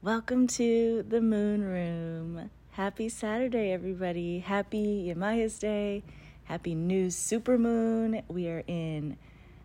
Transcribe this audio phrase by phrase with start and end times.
[0.00, 2.50] Welcome to the Moon Room.
[2.70, 4.38] Happy Saturday, everybody.
[4.38, 6.04] Happy Yemaya's Day.
[6.44, 8.22] Happy new supermoon.
[8.28, 9.16] We are in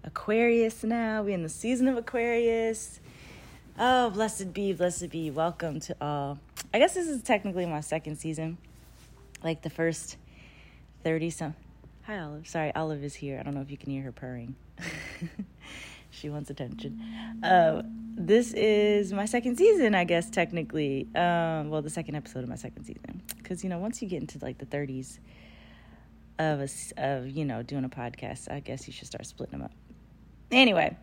[0.04, 1.22] Aquarius now.
[1.22, 3.00] We're in the season of Aquarius.
[3.78, 5.30] Oh, blessed be, blessed be.
[5.30, 6.40] Welcome to all.
[6.74, 8.58] I guess this is technically my second season.
[9.44, 10.18] Like the first
[11.04, 11.56] 30 some.
[12.06, 12.48] Hi, Olive.
[12.48, 13.40] Sorry, Olive is here.
[13.40, 14.56] I don't know if you can hear her purring.
[16.14, 17.02] she wants attention.
[17.42, 17.82] Uh,
[18.16, 21.08] this is my second season, I guess, technically.
[21.16, 23.22] Um, well, the second episode of my second season.
[23.38, 25.20] Because, you know, once you get into like the 30s
[26.38, 29.64] of, a, of, you know, doing a podcast, I guess you should start splitting them
[29.64, 29.72] up.
[30.52, 30.96] Anyway,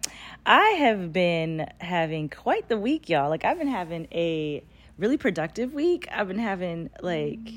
[0.47, 3.29] I have been having quite the week, y'all.
[3.29, 4.63] Like, I've been having a
[4.97, 6.07] really productive week.
[6.13, 7.51] I've been having like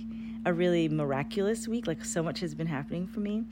[0.46, 1.86] a really miraculous week.
[1.86, 3.46] Like, so much has been happening for me.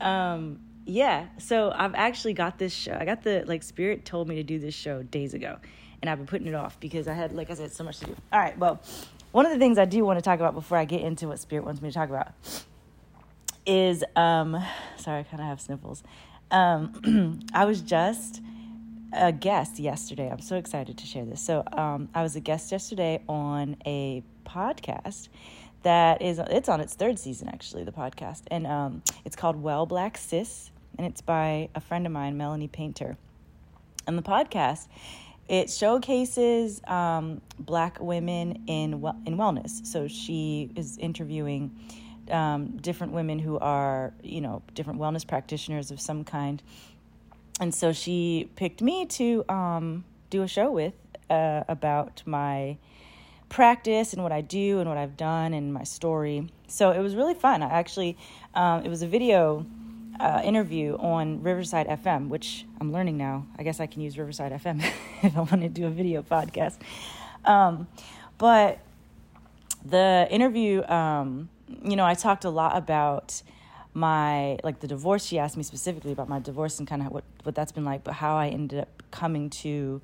[0.00, 2.96] Um, yeah, so I've actually got this show.
[2.98, 5.58] I got the like spirit told me to do this show days ago,
[6.00, 8.06] and I've been putting it off because I had, like I said, so much to
[8.06, 8.16] do.
[8.32, 8.80] All right, well,
[9.32, 11.40] one of the things I do want to talk about before I get into what
[11.40, 12.28] spirit wants me to talk about
[13.66, 14.56] is um,
[14.96, 16.04] sorry, I kind of have sniffles.
[16.52, 18.40] Um, I was just
[19.12, 20.30] a guest yesterday.
[20.30, 21.40] I'm so excited to share this.
[21.40, 25.28] So um, I was a guest yesterday on a podcast
[25.82, 29.86] that is it's on its third season actually the podcast and um, it's called well
[29.86, 33.16] black sis and it's by a friend of mine, Melanie Painter.
[34.06, 34.86] And the podcast,
[35.48, 38.94] it showcases um, black women in
[39.26, 39.86] in wellness.
[39.86, 41.70] So she is interviewing
[42.30, 46.62] um, different women who are, you know, different wellness practitioners of some kind.
[47.60, 50.94] And so she picked me to um, do a show with
[51.30, 52.76] uh, about my
[53.48, 56.48] practice and what I do and what I've done and my story.
[56.66, 57.62] So it was really fun.
[57.62, 58.16] I actually,
[58.54, 59.64] um, it was a video
[60.20, 63.46] uh, interview on Riverside FM, which I'm learning now.
[63.58, 64.84] I guess I can use Riverside FM
[65.22, 66.78] if I want to do a video podcast.
[67.44, 67.86] Um,
[68.38, 68.78] but
[69.84, 71.48] the interview, um,
[71.84, 73.42] you know, I talked a lot about
[73.94, 75.24] my like the divorce.
[75.24, 78.04] She asked me specifically about my divorce and kind of what what that's been like,
[78.04, 80.00] but how I ended up coming to,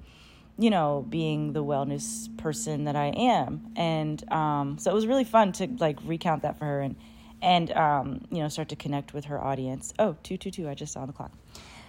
[0.58, 5.24] you know, being the wellness person that I am, and um, so it was really
[5.24, 6.96] fun to like recount that for her and
[7.42, 9.92] and um, you know start to connect with her audience.
[9.98, 10.68] Oh, two two two!
[10.68, 11.32] I just saw on the clock.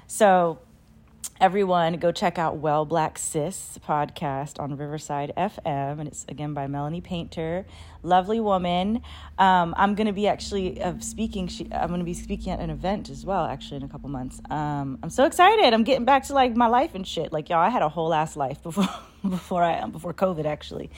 [0.07, 0.59] So
[1.39, 6.67] everyone go check out Well Black Sis podcast on Riverside FM, and it's again by
[6.67, 7.65] Melanie Painter,
[8.01, 9.01] lovely woman.
[9.37, 11.47] Um, I'm going to be actually uh, speaking.
[11.47, 14.09] She, I'm going to be speaking at an event as well, actually in a couple
[14.09, 14.41] months.
[14.49, 15.73] Um, I'm so excited.
[15.73, 17.31] I'm getting back to like my life and shit.
[17.31, 18.89] Like y'all, I had a whole ass life before
[19.29, 20.89] before I before COVID actually.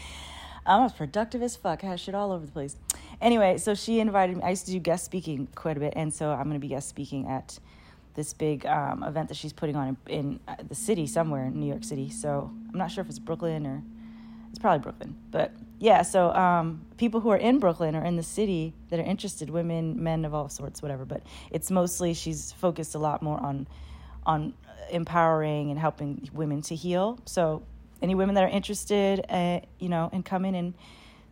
[0.66, 1.84] I was productive as fuck.
[1.84, 2.76] I had shit all over the place.
[3.22, 4.44] Anyway, so she invited me.
[4.44, 6.68] I used to do guest speaking quite a bit, and so I'm going to be
[6.68, 7.60] guest speaking at
[8.16, 11.60] this big um, event that she's putting on in, in uh, the city somewhere in
[11.60, 12.10] New York City.
[12.10, 13.84] So I'm not sure if it's Brooklyn or
[14.50, 16.02] it's probably Brooklyn, but yeah.
[16.02, 20.02] So um, people who are in Brooklyn or in the city that are interested, women,
[20.02, 21.04] men of all sorts, whatever.
[21.04, 23.68] But it's mostly she's focused a lot more on
[24.26, 24.54] on
[24.90, 27.20] empowering and helping women to heal.
[27.26, 27.64] So
[28.02, 30.74] any women that are interested, uh, you know, in coming and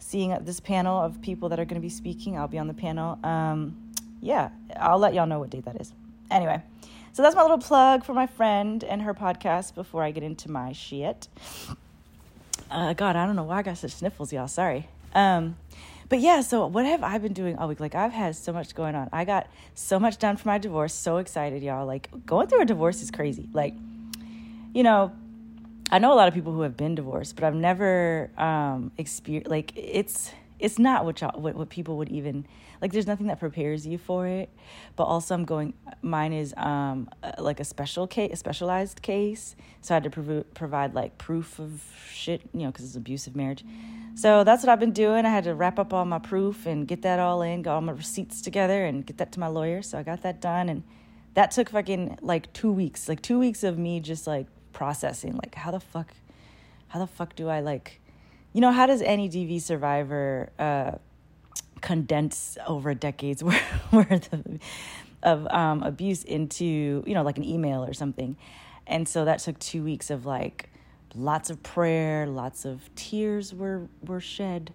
[0.03, 2.74] seeing this panel of people that are going to be speaking, I'll be on the
[2.74, 3.18] panel.
[3.24, 5.94] Um, yeah, I'll let y'all know what date that is.
[6.30, 6.62] Anyway,
[7.14, 10.52] so that's my little plug for my friend and her podcast before I get into
[10.52, 11.28] my shit.
[12.69, 14.47] Uh, God, I don't know why I got such sniffles, y'all.
[14.47, 14.88] Sorry.
[15.14, 15.56] Um,
[16.09, 17.80] but yeah, so what have I been doing all week?
[17.80, 19.09] Like, I've had so much going on.
[19.12, 20.94] I got so much done for my divorce.
[20.94, 21.85] So excited, y'all.
[21.85, 23.47] Like, going through a divorce is crazy.
[23.53, 23.74] Like,
[24.74, 25.12] you know,
[25.92, 29.50] I know a lot of people who have been divorced, but I've never um experienced
[29.50, 32.46] like it's it's not what y'all what, what people would even
[32.82, 34.50] like there's nothing that prepares you for it
[34.96, 39.94] but also i'm going mine is um like a special case a specialized case so
[39.94, 43.64] i had to prov- provide like proof of shit you know because it's abusive marriage.
[44.16, 45.26] So that's what i've been doing.
[45.26, 47.82] I had to wrap up all my proof and get that all in get all
[47.82, 50.84] my receipts together and get that to my lawyer so i got that done and
[51.34, 55.56] that took fucking like two weeks like two weeks of me just like processing like
[55.56, 56.13] how the fuck
[56.89, 58.01] how the fuck do I like
[58.53, 60.91] you know how does any DV survivor uh,
[61.81, 63.43] condense over decade's
[63.91, 64.46] worth of,
[65.23, 68.37] of um, abuse into you know like an email or something
[68.85, 70.70] and so that took two weeks of like
[71.16, 74.73] lots of prayer lots of tears were were shed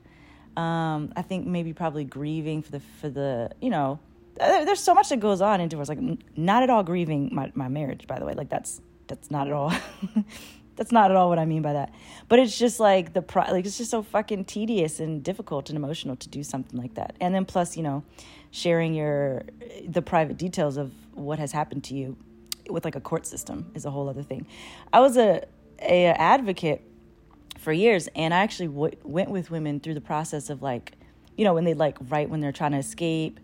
[0.57, 4.01] um, I think maybe probably grieving for the for the you know
[4.39, 5.89] there's so much that goes on into it.
[5.89, 6.01] Like
[6.37, 8.35] not at all grieving my, my marriage, by the way.
[8.35, 9.73] Like that's that's not at all
[10.77, 11.93] that's not at all what I mean by that.
[12.29, 15.77] But it's just like the pro- like it's just so fucking tedious and difficult and
[15.77, 17.17] emotional to do something like that.
[17.21, 18.05] And then plus, you know,
[18.53, 19.43] sharing your
[19.89, 22.17] the private details of what has happened to you
[22.71, 24.47] with like a court system is a whole other thing.
[24.93, 25.47] I was a
[25.81, 26.83] a advocate
[27.59, 28.09] for years.
[28.15, 30.93] And I actually w- went with women through the process of like,
[31.37, 33.41] you know, when they like right when they're trying to escape,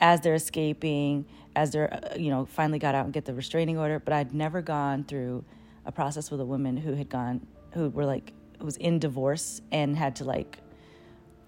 [0.00, 3.78] as they're escaping, as they're, uh, you know, finally got out and get the restraining
[3.78, 3.98] order.
[3.98, 5.44] But I'd never gone through
[5.84, 9.60] a process with a woman who had gone, who were like, who was in divorce
[9.70, 10.58] and had to like,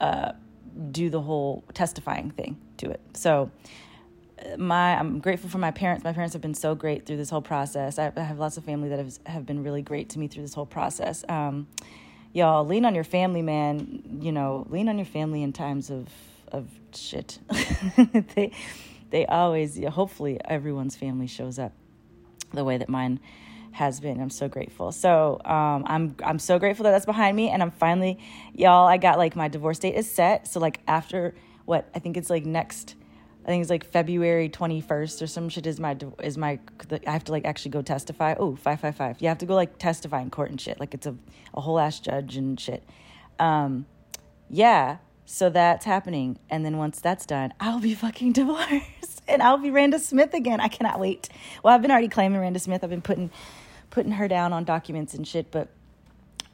[0.01, 0.33] uh,
[0.91, 3.01] do the whole testifying thing to it.
[3.15, 3.51] So,
[4.59, 6.05] my I'm grateful for my parents.
[6.05, 7.99] My parents have been so great through this whole process.
[7.99, 10.43] I, I have lots of family that have have been really great to me through
[10.43, 11.25] this whole process.
[11.29, 11.67] Um,
[12.33, 14.19] y'all lean on your family, man.
[14.21, 16.09] You know, lean on your family in times of
[16.49, 17.39] of shit.
[18.35, 18.53] they
[19.11, 19.83] they always.
[19.85, 21.73] Hopefully, everyone's family shows up
[22.53, 23.21] the way that mine
[23.73, 24.21] has been.
[24.21, 24.93] I'm so grateful.
[24.93, 28.19] So um, I'm I'm so grateful that that's behind me, and I'm finally,
[28.55, 28.87] y'all.
[28.87, 30.47] I got like my divorce date is set.
[30.47, 31.35] So like after
[31.65, 32.95] what I think it's like next
[33.45, 36.59] I think it's like February 21st or some shit is my is my
[37.07, 38.35] I have to like actually go testify.
[38.39, 39.21] Oh, 555.
[39.21, 40.81] You have to go like testify in court and shit.
[40.81, 41.15] Like it's a
[41.53, 42.83] a whole ass judge and shit.
[43.39, 43.85] Um
[44.49, 49.59] yeah, so that's happening and then once that's done, I'll be fucking divorced and I'll
[49.59, 50.61] be Randa Smith again.
[50.61, 51.29] I cannot wait.
[51.63, 52.85] Well, I've been already claiming Randa Smith.
[52.85, 53.31] I've been putting
[53.91, 55.69] putting her down on documents and shit, but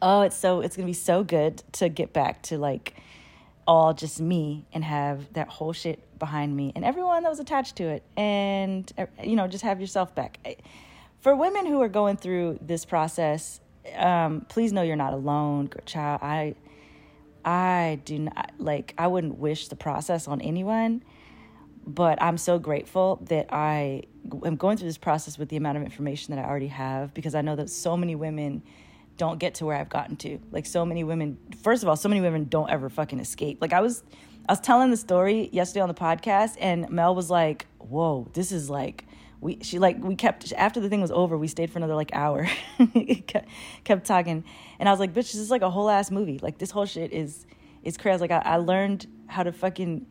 [0.02, 2.94] oh, it's so it's going to be so good to get back to like
[3.66, 7.76] all just me and have that whole shit behind me and everyone that was attached
[7.76, 10.38] to it and uh, you know just have yourself back
[11.20, 13.60] for women who are going through this process
[13.96, 16.54] um, please know you're not alone child i
[17.44, 21.02] i do not like i wouldn't wish the process on anyone
[21.86, 24.02] but i'm so grateful that i
[24.44, 27.34] am going through this process with the amount of information that i already have because
[27.34, 28.62] i know that so many women
[29.20, 30.38] don't get to where I've gotten to.
[30.50, 33.58] Like so many women, first of all, so many women don't ever fucking escape.
[33.60, 34.02] Like I was
[34.48, 38.50] I was telling the story yesterday on the podcast and Mel was like, "Whoa, this
[38.50, 39.04] is like
[39.40, 42.10] we she like we kept after the thing was over, we stayed for another like
[42.12, 42.48] hour.
[43.84, 44.44] kept, talking.
[44.78, 46.38] And I was like, "Bitch, this is like a whole ass movie.
[46.42, 47.46] Like this whole shit is
[47.82, 48.20] is crazy.
[48.20, 50.06] Like I, I learned how to fucking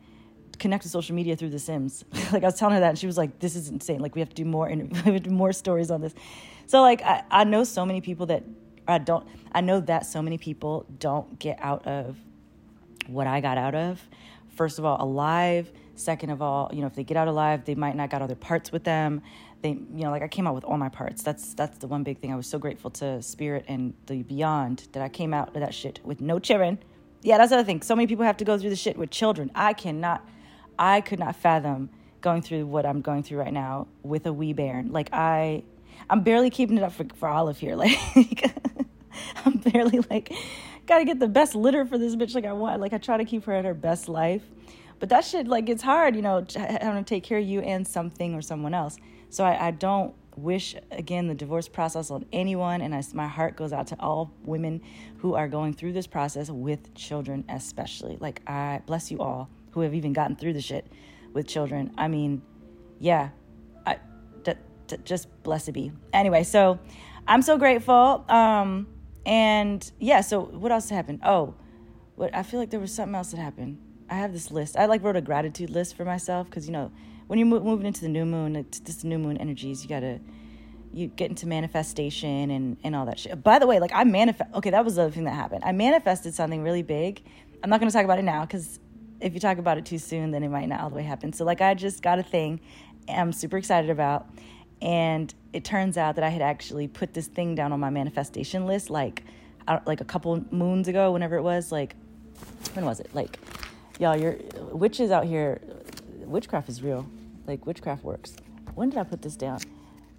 [0.58, 2.04] connect to social media through The Sims.
[2.32, 4.00] like I was telling her that, and she was like, "This is insane.
[4.00, 6.14] Like we have to do more and we do more stories on this."
[6.66, 8.44] So like I, I know so many people that
[8.88, 12.16] I don't I know that so many people don't get out of
[13.06, 14.00] what I got out of.
[14.48, 15.70] First of all, alive.
[16.00, 18.34] Second of all, you know, if they get out alive, they might not got other
[18.34, 19.22] parts with them.
[19.62, 21.22] They, you know, like I came out with all my parts.
[21.22, 22.32] That's that's the one big thing.
[22.32, 25.74] I was so grateful to Spirit and the Beyond that I came out of that
[25.74, 26.78] shit with no children.
[27.22, 27.82] Yeah, that's the other thing.
[27.82, 29.50] So many people have to go through the shit with children.
[29.54, 30.26] I cannot,
[30.78, 34.52] I could not fathom going through what I'm going through right now with a wee
[34.52, 34.92] bairn.
[34.92, 35.62] Like I,
[36.08, 37.76] I'm barely keeping it up for, for Olive here.
[38.14, 38.56] Like
[39.44, 40.32] I'm barely like,
[40.86, 42.34] gotta get the best litter for this bitch.
[42.34, 44.42] Like I want, like I try to keep her at her best life,
[45.00, 47.86] but that shit like it's hard, you know, having to take care of you and
[47.86, 48.98] something or someone else.
[49.30, 53.56] So I, I don't wish again the divorce process on anyone, and I, my heart
[53.56, 54.82] goes out to all women
[55.18, 58.18] who are going through this process with children, especially.
[58.20, 60.86] Like I bless you all who have even gotten through the shit
[61.32, 61.92] with children.
[61.96, 62.42] I mean,
[62.98, 63.30] yeah,
[63.86, 63.98] I,
[64.42, 64.52] d-
[64.86, 65.92] d- just blessed be.
[66.12, 66.78] Anyway, so
[67.26, 68.24] I'm so grateful.
[68.28, 68.88] Um,
[69.24, 71.20] and yeah, so what else happened?
[71.24, 71.54] Oh,
[72.16, 73.78] what I feel like there was something else that happened.
[74.10, 74.76] I have this list.
[74.76, 76.90] I like wrote a gratitude list for myself because you know
[77.28, 79.82] when you're moving into the new moon, it's this new moon energies.
[79.82, 80.20] You gotta
[80.92, 83.42] you get into manifestation and and all that shit.
[83.42, 84.52] By the way, like I manifest.
[84.54, 85.62] Okay, that was the other thing that happened.
[85.64, 87.22] I manifested something really big.
[87.62, 88.80] I'm not gonna talk about it now because
[89.20, 91.32] if you talk about it too soon, then it might not all the way happen.
[91.32, 92.60] So like I just got a thing
[93.08, 94.28] I'm super excited about,
[94.82, 98.66] and it turns out that I had actually put this thing down on my manifestation
[98.66, 99.22] list like
[99.86, 101.94] like a couple moons ago whenever it was like
[102.72, 103.38] when was it like
[104.00, 104.36] y'all your
[104.72, 105.60] witches out here
[106.24, 107.06] witchcraft is real
[107.46, 108.34] like witchcraft works
[108.74, 109.60] when did i put this down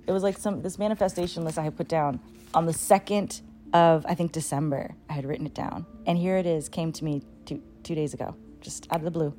[0.06, 2.20] it was like some this manifestation list i had put down
[2.54, 3.42] on the second
[3.74, 7.04] of i think december i had written it down and here it is came to
[7.04, 9.34] me two two days ago just out of the blue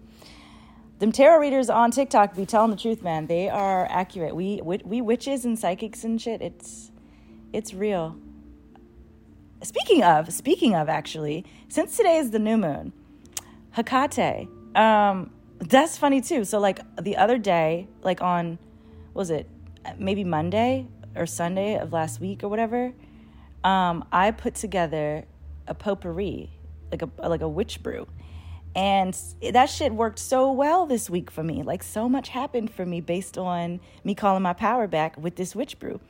[0.98, 3.26] them tarot readers on TikTok be telling the truth, man.
[3.26, 4.36] They are accurate.
[4.36, 6.40] We we witches and psychics and shit.
[6.40, 6.92] It's
[7.52, 8.16] it's real.
[9.64, 12.92] Speaking of, speaking of, actually, since today is the new moon,
[13.72, 14.48] Hecate.
[14.76, 16.44] Um, that's funny too.
[16.44, 18.58] So like the other day, like on,
[19.14, 19.48] was it
[19.98, 22.92] maybe Monday or Sunday of last week or whatever?
[23.64, 25.24] Um, I put together
[25.66, 26.50] a potpourri,
[26.90, 28.06] like a like a witch brew
[28.74, 29.18] and
[29.52, 31.62] that shit worked so well this week for me.
[31.62, 35.54] Like, so much happened for me based on me calling my power back with this
[35.54, 36.00] witch brew.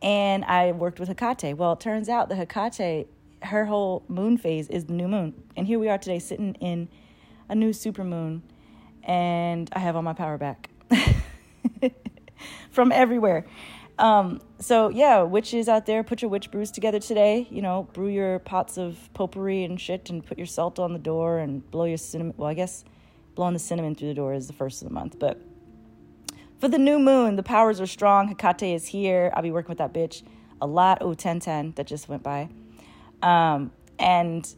[0.00, 1.56] And I worked with Hecate.
[1.56, 3.08] Well, it turns out the Hecate
[3.42, 5.34] her whole moon phase is the new moon.
[5.56, 6.88] And here we are today sitting in
[7.52, 8.42] a new super moon.
[9.04, 10.70] And I have all my power back
[12.70, 13.46] from everywhere.
[13.98, 17.46] Um, so yeah, witches out there, put your witch brews together today.
[17.50, 20.98] You know, brew your pots of potpourri and shit, and put your salt on the
[20.98, 22.34] door, and blow your cinnamon.
[22.36, 22.84] Well, I guess
[23.34, 25.40] blowing the cinnamon through the door is the first of the month, but
[26.58, 28.28] for the new moon, the powers are strong.
[28.28, 29.32] Hecate is here.
[29.34, 30.22] I'll be working with that bitch
[30.60, 30.98] a lot.
[31.00, 32.48] Oh, 1010 that just went by.
[33.20, 34.48] Um, and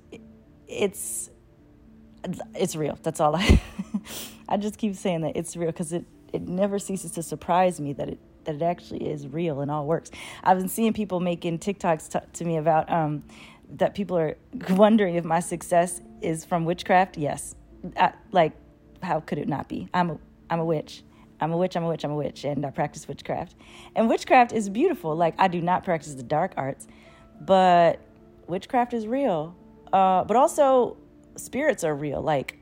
[0.68, 1.30] it's
[2.54, 2.98] it's real.
[3.02, 3.60] That's all I
[4.48, 7.92] I just keep saying that it's real because it it never ceases to surprise me
[7.94, 10.10] that it that it actually is real and all works.
[10.42, 13.24] I've been seeing people making TikToks t- to me about um,
[13.76, 14.36] that people are
[14.70, 17.16] wondering if my success is from witchcraft.
[17.16, 17.54] Yes,
[17.96, 18.52] I, like
[19.02, 19.88] how could it not be?
[19.94, 20.18] I'm a
[20.50, 21.02] I'm a witch.
[21.40, 23.56] I'm a witch, I'm a witch, I'm a witch, and I practice witchcraft.
[23.94, 25.16] And witchcraft is beautiful.
[25.16, 26.86] Like, I do not practice the dark arts,
[27.40, 28.00] but
[28.46, 29.54] witchcraft is real.
[29.92, 30.96] Uh, but also,
[31.36, 32.20] spirits are real.
[32.20, 32.58] Like,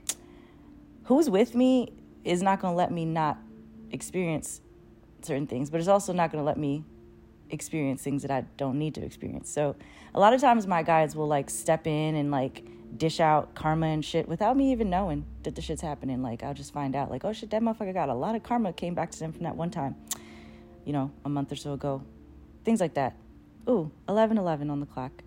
[1.04, 1.92] who's with me
[2.24, 3.38] is not going to let me not
[3.90, 4.60] experience
[5.22, 6.84] certain things, but it's also not going to let me
[7.50, 9.50] experience things that I don't need to experience.
[9.50, 9.76] So,
[10.14, 12.64] a lot of times my guides will like step in and like
[12.96, 16.22] dish out karma and shit without me even knowing that the shit's happening.
[16.22, 18.72] Like, I'll just find out, like, oh shit, that motherfucker got a lot of karma
[18.72, 19.96] came back to them from that one time,
[20.84, 22.02] you know, a month or so ago.
[22.64, 23.16] Things like that.
[23.68, 25.12] Ooh, 11 11 on the clock.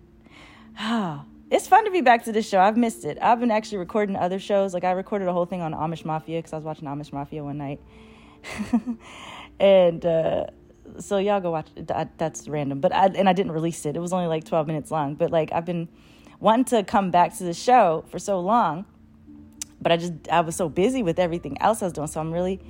[0.78, 2.60] Ah, it's fun to be back to this show.
[2.60, 3.18] I've missed it.
[3.20, 4.74] I've been actually recording other shows.
[4.74, 7.44] Like, I recorded a whole thing on Amish Mafia because I was watching Amish Mafia
[7.44, 7.80] one night.
[9.60, 10.46] and, uh,
[10.98, 13.98] so y'all go watch that, that's random but I, and i didn't release it it
[13.98, 15.88] was only like 12 minutes long but like i've been
[16.40, 18.84] wanting to come back to the show for so long,
[19.80, 22.08] but I just I was so busy with everything else I was doing.
[22.08, 22.60] So I'm really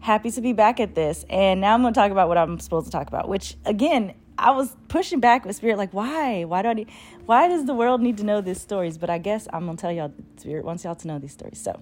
[0.00, 1.24] happy to be back at this.
[1.30, 4.14] And now I'm going to talk about what I'm supposed to talk about, which again,
[4.38, 6.44] I was pushing back with spirit like why?
[6.44, 6.90] Why do I need
[7.24, 8.98] why does the world need to know these stories?
[8.98, 11.58] But I guess I'm to tell y'all spirit wants y'all to know these stories.
[11.58, 11.80] So,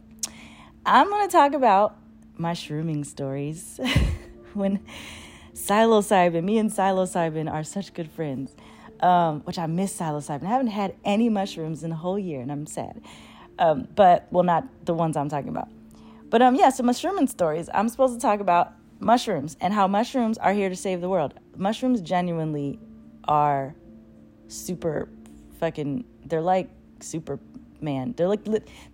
[0.86, 1.96] I'm to talk about
[2.36, 3.80] my shrooming stories
[4.54, 4.80] when
[5.54, 8.54] psilocybin, me and psilocybin are such good friends
[9.00, 10.44] um, which I miss psilocybin.
[10.44, 13.00] I haven't had any mushrooms in a whole year, and I'm sad.
[13.58, 15.68] Um, but well, not the ones I'm talking about.
[16.30, 17.68] But um, yeah, so my shrooming stories.
[17.72, 18.72] I'm supposed to talk about
[19.04, 21.34] mushrooms and how mushrooms are here to save the world.
[21.56, 22.78] Mushrooms genuinely
[23.28, 23.74] are
[24.48, 25.08] super
[25.60, 26.04] fucking.
[26.24, 26.70] They're like
[27.00, 28.14] Superman.
[28.16, 28.44] They're like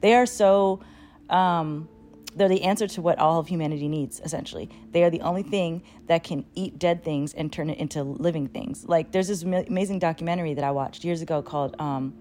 [0.00, 0.81] they are so.
[1.29, 1.88] Um,
[2.35, 5.83] they're the answer to what all of humanity needs essentially they are the only thing
[6.07, 9.99] that can eat dead things and turn it into living things like there's this amazing
[9.99, 12.14] documentary that i watched years ago called um,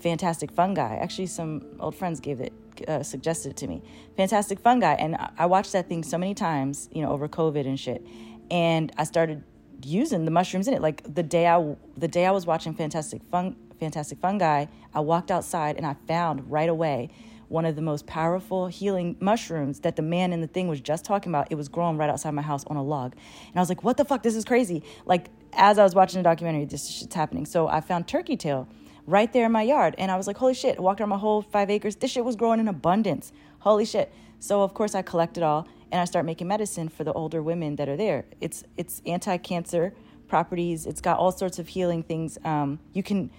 [0.00, 2.52] fantastic fungi actually some old friends gave it
[2.88, 3.82] uh, suggested it to me
[4.16, 7.78] fantastic fungi and i watched that thing so many times you know over covid and
[7.78, 8.06] shit
[8.50, 9.42] and i started
[9.84, 13.22] using the mushrooms in it like the day i the day i was watching fantastic
[13.24, 17.10] fun fantastic fungi i walked outside and i found right away
[17.48, 21.04] one of the most powerful healing mushrooms that the man in the thing was just
[21.04, 21.46] talking about.
[21.50, 23.14] It was growing right outside my house on a log.
[23.14, 24.22] And I was like, what the fuck?
[24.22, 24.82] This is crazy.
[25.04, 27.46] Like, as I was watching the documentary, this shit's happening.
[27.46, 28.68] So I found turkey tail
[29.06, 29.94] right there in my yard.
[29.98, 30.78] And I was like, holy shit.
[30.78, 31.96] I walked around my whole five acres.
[31.96, 33.32] This shit was growing in abundance.
[33.60, 34.12] Holy shit.
[34.40, 37.42] So, of course, I collected it all and I start making medicine for the older
[37.42, 38.26] women that are there.
[38.40, 39.94] It's, it's anti cancer
[40.28, 42.36] properties, it's got all sorts of healing things.
[42.44, 43.30] Um, you can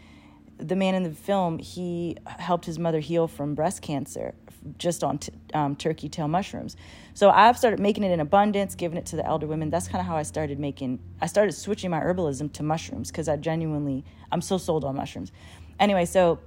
[0.58, 4.34] the man in the film, he helped his mother heal from breast cancer
[4.78, 6.76] just on t- um, turkey tail mushrooms.
[7.14, 9.70] So I've started making it in abundance, giving it to the elder women.
[9.70, 11.00] That's kind of how I started making.
[11.22, 15.32] I started switching my herbalism to mushrooms because I genuinely, I'm so sold on mushrooms.
[15.80, 16.40] Anyway, so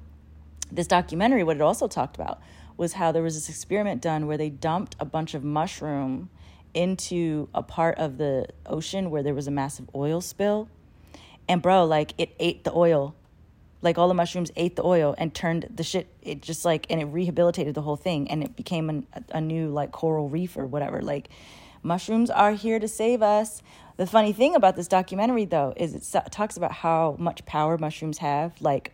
[0.70, 2.40] this documentary, what it also talked about
[2.76, 6.30] was how there was this experiment done where they dumped a bunch of mushroom
[6.72, 10.68] into a part of the ocean where there was a massive oil spill.
[11.48, 13.14] And bro, like it ate the oil
[13.82, 17.00] like all the mushrooms ate the oil and turned the shit it just like and
[17.00, 20.66] it rehabilitated the whole thing and it became an, a new like coral reef or
[20.66, 21.00] whatever.
[21.00, 21.28] Like
[21.82, 23.62] mushrooms are here to save us.
[23.96, 28.18] The funny thing about this documentary though is it talks about how much power mushrooms
[28.18, 28.60] have.
[28.60, 28.92] Like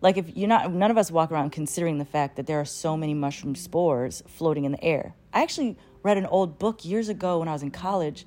[0.00, 2.64] like if you're not none of us walk around considering the fact that there are
[2.64, 5.14] so many mushroom spores floating in the air.
[5.32, 8.26] I actually read an old book years ago when i was in college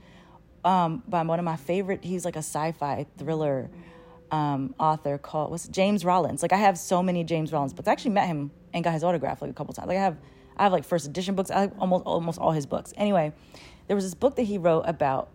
[0.63, 3.69] um, by one of my favorite he's like a sci-fi thriller
[4.33, 6.41] um, author called was James Rollins.
[6.41, 7.87] Like I have so many James Rollins books.
[7.87, 9.87] I actually met him and got his autograph like a couple times.
[9.87, 10.17] Like I have
[10.57, 11.51] I have like first edition books.
[11.51, 12.93] I have almost almost all his books.
[12.97, 13.31] Anyway,
[13.87, 15.29] there was this book that he wrote about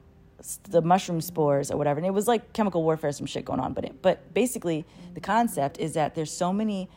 [0.65, 3.73] the mushroom spores or whatever, and it was like chemical warfare, some shit going on.
[3.73, 6.91] But it, but basically, the concept is that there's so many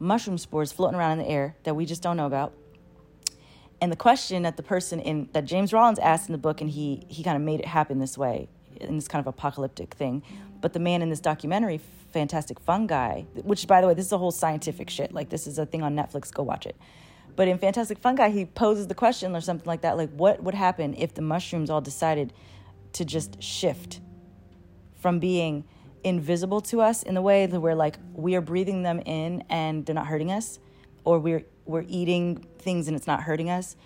[0.00, 2.54] mushroom spores floating around in the air that we just don't know about.
[3.80, 6.68] And the question that the person in that James Rollins asked in the book, and
[6.68, 8.48] he he kind of made it happen this way
[8.80, 10.22] in this kind of apocalyptic thing,
[10.60, 11.80] but the man in this documentary,
[12.12, 15.12] Fantastic Fungi, which by the way, this is a whole scientific shit.
[15.12, 16.32] Like this is a thing on Netflix.
[16.32, 16.76] Go watch it.
[17.36, 20.54] But in Fantastic Fungi, he poses the question or something like that, like what would
[20.54, 22.32] happen if the mushrooms all decided
[22.94, 24.00] to just shift
[24.94, 25.64] from being
[26.02, 29.84] invisible to us in the way that we're like we are breathing them in and
[29.84, 30.58] they're not hurting us
[31.04, 33.76] or we're we're eating things and it's not hurting us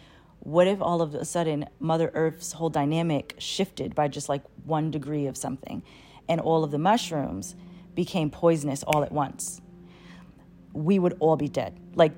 [0.41, 4.91] what if all of a sudden mother earth's whole dynamic shifted by just like one
[4.91, 5.83] degree of something
[6.29, 7.55] and all of the mushrooms
[7.95, 9.61] became poisonous all at once?
[10.73, 11.79] We would all be dead.
[11.95, 12.13] Like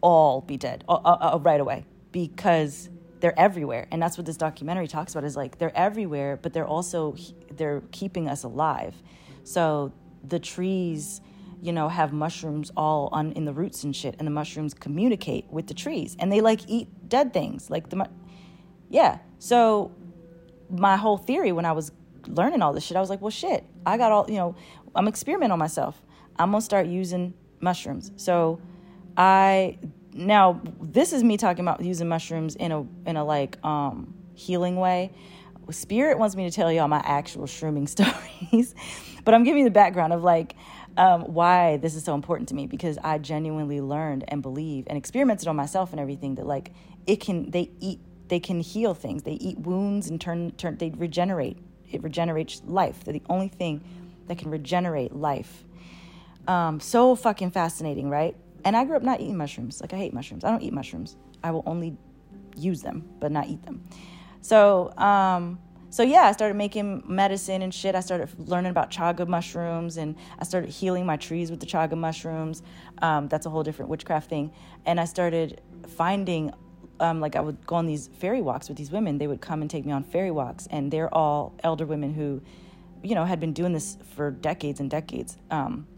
[0.00, 2.88] all be dead uh, uh, right away because
[3.20, 3.86] they're everywhere.
[3.90, 7.14] And that's what this documentary talks about is like they're everywhere but they're also
[7.52, 8.94] they're keeping us alive.
[9.44, 9.92] So
[10.26, 11.20] the trees,
[11.62, 15.46] you know, have mushrooms all on in the roots and shit, and the mushrooms communicate
[15.50, 18.08] with the trees, and they like eat dead things, like the,
[18.88, 19.18] yeah.
[19.38, 19.92] So
[20.70, 21.92] my whole theory when I was
[22.26, 24.54] learning all this shit, I was like, well, shit, I got all, you know,
[24.94, 26.00] I'm experimenting on myself.
[26.38, 28.12] I'm gonna start using mushrooms.
[28.16, 28.60] So
[29.16, 29.78] I
[30.12, 34.76] now this is me talking about using mushrooms in a in a like um healing
[34.76, 35.12] way.
[35.70, 38.74] Spirit wants me to tell y'all my actual shrooming stories.
[39.24, 40.56] But I'm giving you the background of like
[41.00, 44.98] um, why this is so important to me because I genuinely learned and believe and
[44.98, 46.72] experimented on myself and everything that like
[47.06, 49.22] it can they eat they can heal things.
[49.22, 51.58] They eat wounds and turn turn they regenerate.
[51.90, 53.02] It regenerates life.
[53.02, 53.82] They're the only thing
[54.26, 55.64] that can regenerate life.
[56.46, 58.36] Um, so fucking fascinating right?
[58.62, 59.80] And I grew up not eating mushrooms.
[59.80, 60.44] Like I hate mushrooms.
[60.44, 61.16] I don't eat mushrooms.
[61.42, 61.96] I will only
[62.56, 63.88] use them but not eat them.
[64.42, 67.96] So um, so yeah, I started making medicine and shit.
[67.96, 71.96] I started learning about chaga mushrooms and I started healing my trees with the chaga
[71.96, 72.62] mushrooms.
[73.02, 74.52] Um, that's a whole different witchcraft thing.
[74.86, 76.52] And I started finding,
[77.00, 79.18] um, like I would go on these fairy walks with these women.
[79.18, 82.40] They would come and take me on fairy walks, and they're all elder women who,
[83.02, 85.36] you know, had been doing this for decades and decades.
[85.50, 85.88] Um,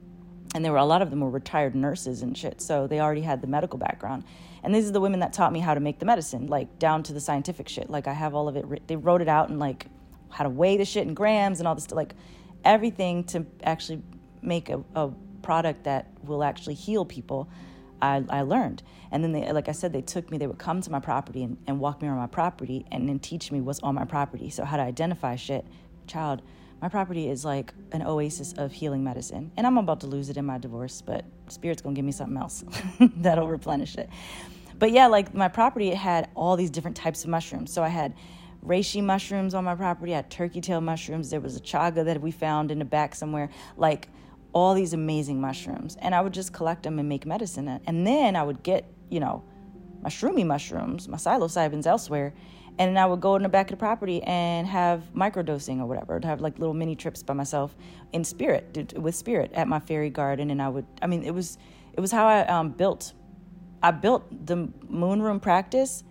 [0.54, 3.22] and there were a lot of them were retired nurses and shit, so they already
[3.22, 4.24] had the medical background.
[4.62, 7.02] And these are the women that taught me how to make the medicine, like down
[7.04, 7.90] to the scientific shit.
[7.90, 8.86] Like I have all of it.
[8.86, 9.86] They wrote it out and like
[10.28, 12.14] how to weigh the shit in grams and all this, like
[12.64, 14.02] everything to actually
[14.40, 15.10] make a, a
[15.42, 17.48] product that will actually heal people.
[18.00, 18.82] I, I learned.
[19.10, 21.44] And then they, like I said, they took me, they would come to my property
[21.44, 24.50] and, and walk me around my property and then teach me what's on my property.
[24.50, 25.66] So how to identify shit.
[26.06, 26.42] Child,
[26.82, 29.52] my property is like an oasis of healing medicine.
[29.56, 32.36] And I'm about to lose it in my divorce, but spirit's gonna give me something
[32.36, 32.64] else
[33.16, 34.10] that'll replenish it.
[34.80, 37.72] But yeah, like my property it had all these different types of mushrooms.
[37.72, 38.14] So I had
[38.66, 42.20] reishi mushrooms on my property, I had turkey tail mushrooms, there was a chaga that
[42.20, 44.08] we found in the back somewhere, like
[44.52, 45.96] all these amazing mushrooms.
[46.00, 47.80] And I would just collect them and make medicine.
[47.86, 49.44] And then I would get, you know,
[50.02, 52.34] my shroomy mushrooms, my psilocybins elsewhere,
[52.88, 56.18] and I would go in the back of the property and have microdosing or whatever,
[56.20, 57.76] to have like little mini trips by myself
[58.12, 60.50] in spirit, with spirit at my fairy garden.
[60.50, 61.58] And I would, I mean, it was,
[61.92, 63.12] it was how I um, built
[63.82, 66.04] I built the moon room practice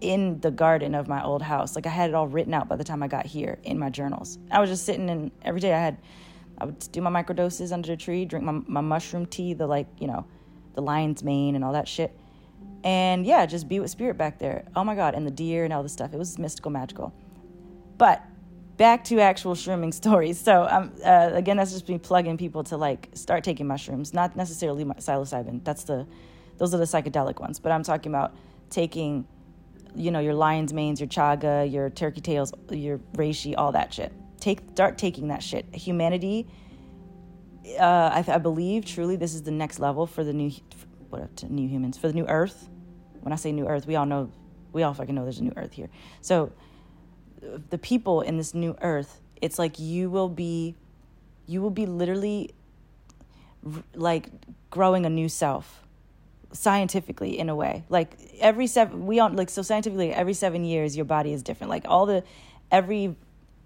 [0.00, 1.76] in the garden of my old house.
[1.76, 3.90] Like I had it all written out by the time I got here in my
[3.90, 4.38] journals.
[4.50, 5.98] I was just sitting and every day I had
[6.58, 9.86] I would do my microdoses under the tree, drink my, my mushroom tea, the like,
[9.98, 10.26] you know,
[10.74, 12.16] the lion's mane and all that shit.
[12.84, 14.64] And yeah, just be with spirit back there.
[14.74, 15.14] Oh my God.
[15.14, 16.12] And the deer and all this stuff.
[16.12, 17.12] It was mystical, magical.
[17.96, 18.24] But
[18.76, 20.38] back to actual shrooming stories.
[20.38, 24.36] So, um, uh, again, that's just me plugging people to like start taking mushrooms, not
[24.36, 25.64] necessarily psilocybin.
[25.64, 26.06] That's the
[26.58, 27.58] those are the psychedelic ones.
[27.58, 28.34] But I'm talking about
[28.70, 29.26] taking,
[29.94, 34.12] you know, your lion's manes, your chaga, your turkey tails, your reishi, all that shit.
[34.40, 35.72] Take start taking that shit.
[35.74, 36.48] Humanity.
[37.78, 40.50] Uh, I, I believe truly this is the next level for the new
[41.10, 42.68] what new humans for the new Earth.
[43.22, 44.30] When I say new Earth, we all know
[44.72, 45.88] we all fucking know there's a new Earth here.
[46.20, 46.52] So
[47.70, 50.74] the people in this new Earth, it's like you will be,
[51.46, 52.54] you will be literally
[53.94, 54.30] like
[54.70, 55.82] growing a new self
[56.52, 57.84] scientifically in a way.
[57.88, 61.70] Like every seven we don't like so scientifically every seven years your body is different.
[61.70, 62.24] Like all the
[62.70, 63.16] every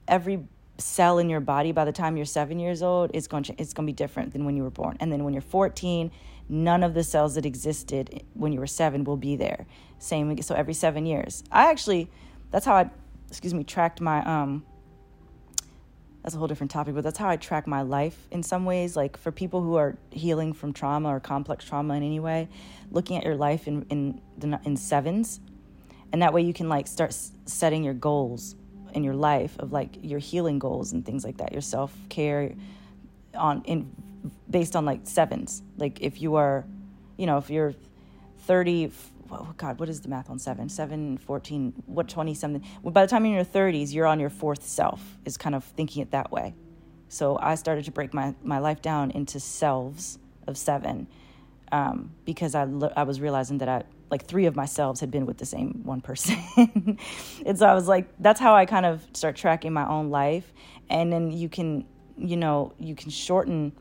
[0.06, 0.46] every
[0.78, 3.72] cell in your body by the time you're seven years old is going to it's
[3.72, 4.96] going to be different than when you were born.
[5.00, 6.10] And then when you're 14
[6.48, 9.66] none of the cells that existed when you were seven will be there
[9.98, 12.10] same so every seven years i actually
[12.50, 12.88] that's how i
[13.28, 14.64] excuse me tracked my um
[16.26, 18.96] that's a whole different topic, but that's how I track my life in some ways.
[18.96, 22.48] Like for people who are healing from trauma or complex trauma in any way,
[22.90, 24.20] looking at your life in in
[24.64, 25.38] in sevens,
[26.12, 28.56] and that way you can like start setting your goals
[28.92, 32.56] in your life of like your healing goals and things like that, your self care
[33.36, 33.88] on in
[34.48, 35.62] based on like sevens.
[35.76, 36.64] Like if you are,
[37.16, 37.74] you know, if you're
[38.40, 38.90] thirty
[39.30, 40.68] oh God, what is the math on seven?
[40.68, 42.64] Seven, 14, what, 20 something?
[42.82, 45.54] Well, by the time you're in your 30s, you're on your fourth self, is kind
[45.54, 46.54] of thinking it that way.
[47.08, 51.06] So I started to break my, my life down into selves of seven
[51.72, 55.38] um, because I, I was realizing that I, like three of myself had been with
[55.38, 56.38] the same one person.
[57.46, 60.52] and so I was like, that's how I kind of start tracking my own life.
[60.88, 61.84] And then you can,
[62.16, 63.72] you know, you can shorten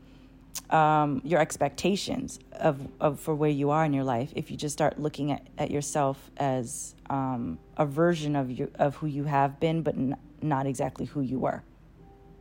[0.70, 4.72] um, your expectations of, of for where you are in your life if you just
[4.72, 9.60] start looking at, at yourself as um, a version of you of who you have
[9.60, 11.62] been, but n- not exactly who you were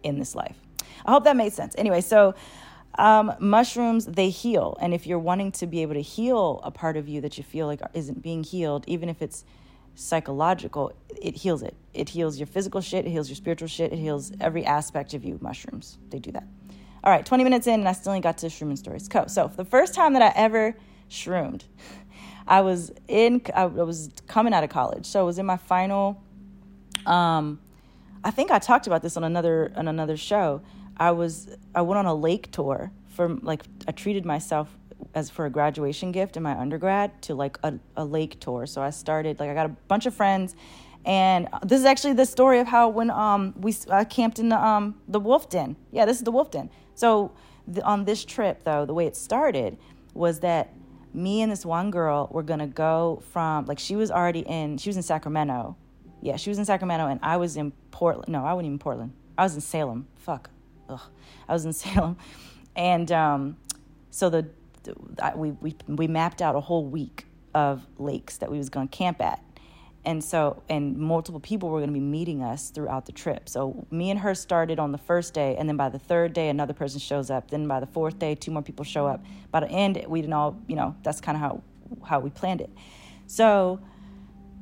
[0.03, 0.57] in this life.
[1.05, 1.75] I hope that made sense.
[1.77, 2.35] Anyway, so
[2.97, 4.77] um, mushrooms, they heal.
[4.79, 7.43] And if you're wanting to be able to heal a part of you that you
[7.43, 9.43] feel like isn't being healed, even if it's
[9.95, 11.75] psychological, it heals it.
[11.93, 15.23] It heals your physical shit, it heals your spiritual shit, it heals every aspect of
[15.23, 15.37] you.
[15.41, 16.45] Mushrooms, they do that.
[17.05, 19.07] All right, 20 minutes in, and I still ain't got to shrooming stories.
[19.07, 19.27] Cool.
[19.27, 20.75] So, the first time that I ever
[21.07, 21.63] shroomed,
[22.47, 25.05] I was in, I was coming out of college.
[25.05, 26.19] So, I was in my final,
[27.05, 27.59] um,
[28.23, 30.63] I think I talked about this on another on another show.
[30.97, 34.75] I was I went on a lake tour for like I treated myself
[35.13, 38.65] as for a graduation gift in my undergrad to like a, a lake tour.
[38.65, 40.55] So I started like I got a bunch of friends
[41.05, 44.57] and this is actually the story of how when um we I camped in the
[44.57, 45.75] um the wolf den.
[45.91, 46.69] Yeah, this is the wolf den.
[46.95, 47.31] So
[47.67, 49.77] the, on this trip though, the way it started
[50.13, 50.73] was that
[51.13, 54.89] me and this one girl were gonna go from like she was already in she
[54.89, 55.77] was in Sacramento.
[56.21, 58.29] Yeah, she was in Sacramento and I was in Portland.
[58.29, 59.13] No, I wasn't even Portland.
[59.37, 60.07] I was in Salem.
[60.17, 60.49] Fuck
[60.89, 61.01] ugh,
[61.47, 62.17] I was in Salem,
[62.75, 63.57] and um,
[64.09, 64.47] so the,
[64.83, 64.95] the
[65.35, 68.97] we we we mapped out a whole week of lakes that we was going to
[68.97, 69.41] camp at,
[70.05, 73.49] and so and multiple people were going to be meeting us throughout the trip.
[73.49, 76.49] So me and her started on the first day, and then by the third day,
[76.49, 77.49] another person shows up.
[77.49, 79.23] Then by the fourth day, two more people show up.
[79.51, 80.95] By the end, we didn't all you know.
[81.03, 81.63] That's kind of how
[82.03, 82.69] how we planned it.
[83.27, 83.79] So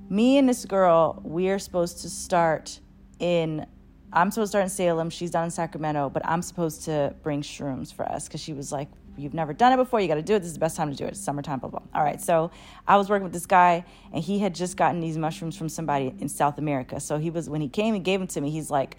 [0.10, 2.80] me and this girl, we're supposed to start
[3.20, 3.66] in
[4.12, 5.10] I'm supposed to start in Salem.
[5.10, 8.72] She's down in Sacramento, but I'm supposed to bring shrooms for us because she was
[8.72, 10.00] like, You've never done it before.
[10.00, 10.40] You got to do it.
[10.40, 11.10] This is the best time to do it.
[11.10, 11.82] It's summertime, blah, blah.
[11.94, 12.20] All right.
[12.20, 12.52] So
[12.88, 16.14] I was working with this guy, and he had just gotten these mushrooms from somebody
[16.20, 17.00] in South America.
[17.00, 18.98] So he was, when he came and gave them to me, he's like,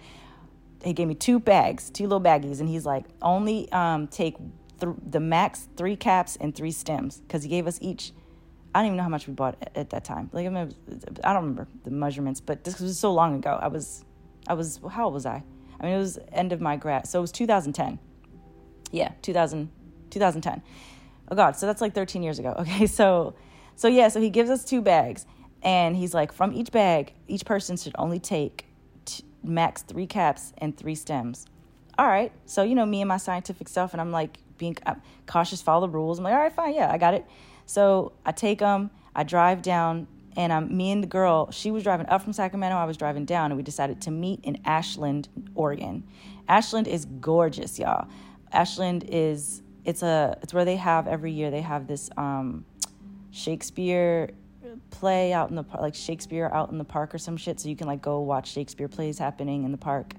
[0.83, 4.37] he gave me two bags, two little baggies, and he's like, only um, take
[4.79, 8.13] th- the max three caps and three stems because he gave us each.
[8.73, 10.29] I don't even know how much we bought at, at that time.
[10.31, 10.73] Like I, mean,
[11.23, 13.57] I don't remember the measurements, but this was so long ago.
[13.61, 14.03] I was
[14.47, 15.43] I was how old was I?
[15.79, 17.99] I mean, it was end of my grad, so it was 2010.
[18.91, 19.69] Yeah, 2000,
[20.15, 20.61] 2010.
[21.29, 22.55] Oh God, so that's like 13 years ago.
[22.59, 23.35] Okay, so,
[23.75, 25.25] so yeah, so he gives us two bags,
[25.61, 28.65] and he's like, from each bag, each person should only take
[29.05, 31.45] t- max three caps and three stems.
[31.97, 34.95] All right, so you know me and my scientific self, and I'm like being uh,
[35.27, 36.17] cautious, follow the rules.
[36.17, 37.25] I'm like, all right, fine, yeah, I got it.
[37.65, 41.83] So I take them, I drive down and um, me and the girl, she was
[41.83, 45.29] driving up from Sacramento, I was driving down, and we decided to meet in Ashland,
[45.55, 46.03] Oregon.
[46.47, 48.07] Ashland is gorgeous, y'all.
[48.51, 52.65] Ashland is it's a it's where they have every year they have this um,
[53.31, 54.31] Shakespeare
[54.89, 57.59] play out in the park, like Shakespeare out in the park or some shit.
[57.59, 60.13] So you can like go watch Shakespeare plays happening in the park,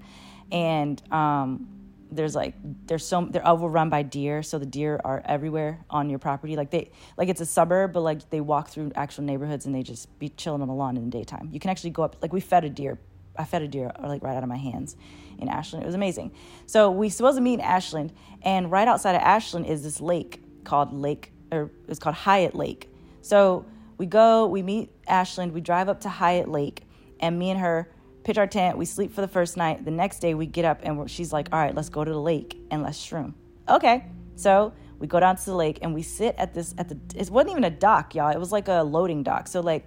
[0.51, 1.67] and um,
[2.11, 2.55] there's like
[2.87, 4.41] there's so they're overrun by deer.
[4.41, 6.55] So the deer are everywhere on your property.
[6.55, 9.83] Like they like it's a suburb but like they walk through actual neighborhoods and they
[9.83, 11.49] just be chilling on the lawn in the daytime.
[11.51, 12.97] You can actually go up like we fed a deer.
[13.35, 14.95] I fed a deer like right out of my hands
[15.39, 16.31] in ashland it was amazing
[16.65, 20.41] so we supposed to meet in ashland and right outside of ashland is this lake
[20.63, 22.89] called lake or it's called hyatt lake
[23.21, 23.65] so
[23.97, 26.83] we go we meet ashland we drive up to hyatt lake
[27.19, 27.89] and me and her
[28.27, 29.85] pitch our tent, we sleep for the first night.
[29.85, 32.19] The next day, we get up and she's like, all right, let's go to the
[32.19, 33.33] lake and let's shroom.
[33.69, 34.03] Okay.
[34.35, 37.29] So we go down to the lake and we sit at this, at the, it
[37.29, 38.29] wasn't even a dock, y'all.
[38.29, 39.47] It was like a loading dock.
[39.47, 39.85] So, like,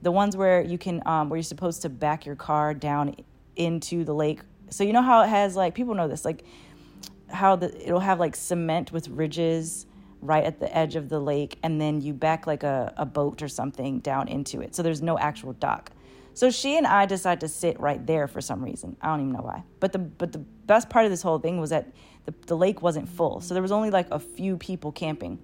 [0.00, 3.14] the ones where you can, um, where you're supposed to back your car down
[3.56, 4.40] into the lake.
[4.72, 6.44] So, you know how it has, like, people know this, like,
[7.28, 9.86] how the, it'll have like cement with ridges
[10.20, 13.40] right at the edge of the lake and then you back like a, a boat
[13.40, 15.90] or something down into it so there's no actual dock
[16.34, 18.96] so she and I decided to sit right there for some reason.
[19.00, 19.64] I don't even know why.
[19.80, 21.92] But the but the best part of this whole thing was that
[22.24, 23.40] the, the lake wasn't full.
[23.40, 25.38] So there was only like a few people camping.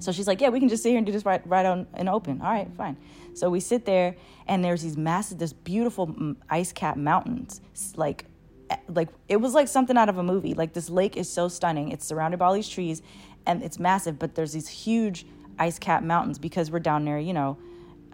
[0.00, 1.86] So she's like, "Yeah, we can just sit here and do this right right on
[1.94, 2.96] and open." All right, fine.
[3.34, 4.16] So we sit there
[4.46, 7.60] and there's these massive this beautiful mm, ice cap mountains
[7.96, 8.24] like
[8.88, 10.54] like it was like something out of a movie.
[10.54, 11.90] Like this lake is so stunning.
[11.90, 13.02] It's surrounded by all these trees
[13.46, 15.26] and it's massive, but there's these huge
[15.58, 17.58] ice cap mountains because we're down there, you know,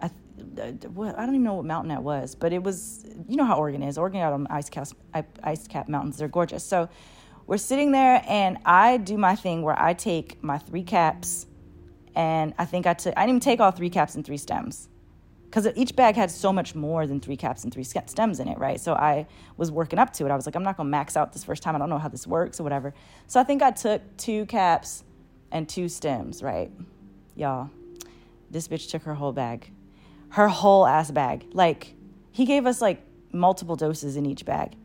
[0.01, 3.81] I don't even know what mountain that was, but it was, you know how Oregon
[3.83, 3.97] is.
[3.97, 4.87] Oregon out on ice cap,
[5.43, 6.17] ice cap mountains.
[6.17, 6.63] They're gorgeous.
[6.63, 6.89] So
[7.47, 11.45] we're sitting there, and I do my thing where I take my three caps,
[12.15, 14.89] and I think I took, I didn't even take all three caps and three stems.
[15.55, 18.57] Because each bag had so much more than three caps and three stems in it,
[18.57, 18.77] right?
[18.77, 20.29] So I was working up to it.
[20.29, 21.77] I was like, I'm not to max out this first time.
[21.77, 22.93] I don't know how this works or whatever.
[23.27, 25.05] So I think I took two caps
[25.53, 26.69] and two stems, right?
[27.37, 27.69] Y'all
[28.51, 29.71] This bitch took her whole bag.
[30.31, 31.45] Her whole ass bag.
[31.53, 31.95] Like,
[32.33, 34.75] he gave us like multiple doses in each bag.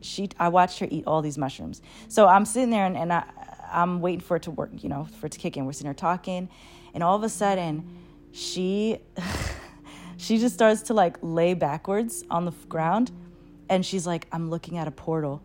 [0.00, 1.80] She, I watched her eat all these mushrooms.
[2.08, 3.22] So I'm sitting there and, and I,
[3.70, 5.64] I'm waiting for it to work, you know, for it to kick in.
[5.64, 6.48] We're sitting there talking,
[6.92, 7.88] and all of a sudden,
[8.32, 8.98] she,
[10.18, 13.10] she just starts to like lay backwards on the ground,
[13.70, 15.42] and she's like, "I'm looking at a portal."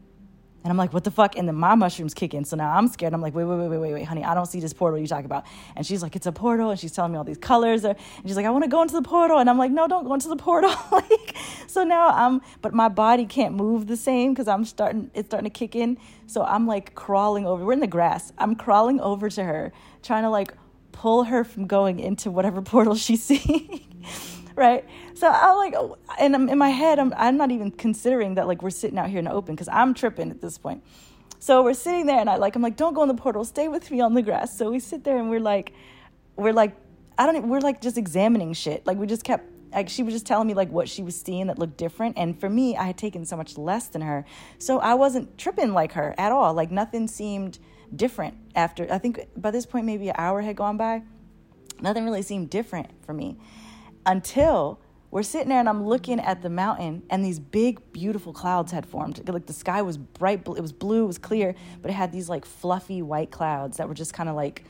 [0.63, 1.37] And I'm like, what the fuck?
[1.37, 2.45] And then my mushrooms kick in.
[2.45, 3.13] So now I'm scared.
[3.13, 5.07] I'm like, wait, wait, wait, wait, wait, wait, honey, I don't see this portal you
[5.07, 5.45] talking about.
[5.75, 6.69] And she's like, it's a portal.
[6.69, 7.83] And she's telling me all these colors.
[7.83, 9.39] And she's like, I want to go into the portal.
[9.39, 10.73] And I'm like, no, don't go into the portal.
[10.91, 11.35] like,
[11.67, 15.49] so now I'm, but my body can't move the same because I'm starting, it's starting
[15.49, 15.97] to kick in.
[16.27, 17.65] So I'm like crawling over.
[17.65, 18.31] We're in the grass.
[18.37, 20.53] I'm crawling over to her, trying to like
[20.93, 23.85] pull her from going into whatever portal she's seeing
[24.55, 24.85] right?
[25.13, 25.75] So I'm like,
[26.19, 29.09] and I'm, in my head, I'm, I'm not even considering that like we're sitting out
[29.09, 30.83] here in the open because I'm tripping at this point.
[31.39, 33.67] So we're sitting there, and I like, I'm like, don't go in the portal, stay
[33.67, 34.57] with me on the grass.
[34.57, 35.73] So we sit there, and we're like,
[36.37, 36.75] we're like,
[37.17, 38.87] I don't, we're like just examining shit.
[38.87, 41.47] Like we just kept like she was just telling me like what she was seeing
[41.47, 44.25] that looked different and for me i had taken so much less than her
[44.59, 47.59] so i wasn't tripping like her at all like nothing seemed
[47.95, 51.01] different after i think by this point maybe an hour had gone by
[51.81, 53.37] nothing really seemed different for me
[54.05, 54.79] until
[55.13, 58.83] we're sitting there and I'm looking at the mountain and these big beautiful clouds had
[58.83, 59.21] formed.
[59.29, 62.29] Like the sky was bright, it was blue, it was clear, but it had these
[62.29, 64.63] like fluffy white clouds that were just kind of like,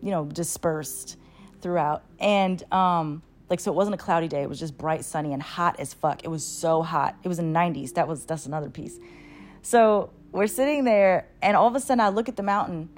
[0.00, 1.18] you know, dispersed
[1.60, 2.02] throughout.
[2.18, 5.42] And um like so it wasn't a cloudy day, it was just bright, sunny and
[5.42, 6.24] hot as fuck.
[6.24, 7.16] It was so hot.
[7.22, 7.92] It was in 90s.
[7.92, 8.98] That was that's another piece.
[9.60, 12.88] So we're sitting there and all of a sudden I look at the mountain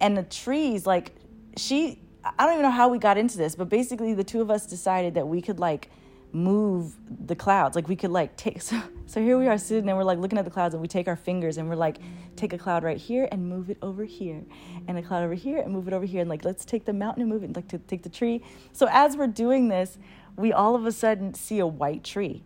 [0.00, 1.12] and the trees like
[1.58, 2.00] she
[2.38, 4.66] I don't even know how we got into this, but basically the two of us
[4.66, 5.90] decided that we could like
[6.32, 6.94] move
[7.26, 7.76] the clouds.
[7.76, 10.38] Like we could like take so so here we are sitting and we're like looking
[10.38, 11.98] at the clouds and we take our fingers and we're like
[12.34, 14.42] take a cloud right here and move it over here
[14.88, 16.92] and a cloud over here and move it over here and like let's take the
[16.92, 18.42] mountain and move it like to take the tree.
[18.72, 19.98] So as we're doing this,
[20.36, 22.42] we all of a sudden see a white tree.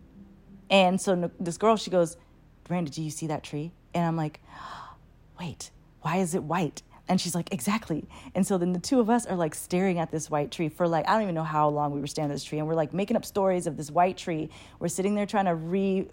[0.69, 2.17] And so this girl she goes,
[2.65, 4.41] "Brandon, do you see that tree?" And I'm like,
[5.41, 5.71] "Wait,
[6.03, 8.05] why is it white?" And she's like, exactly.
[8.37, 10.87] And so then the two of us are like staring at this white tree for
[10.87, 12.61] like, I don't even know how long we were standing at this tree.
[12.61, 14.49] And we're like making up stories of this white tree.
[14.79, 16.07] We're sitting there trying to re,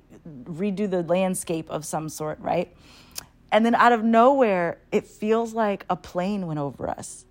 [0.45, 2.75] redo the landscape of some sort, right?
[3.51, 7.26] And then out of nowhere, it feels like a plane went over us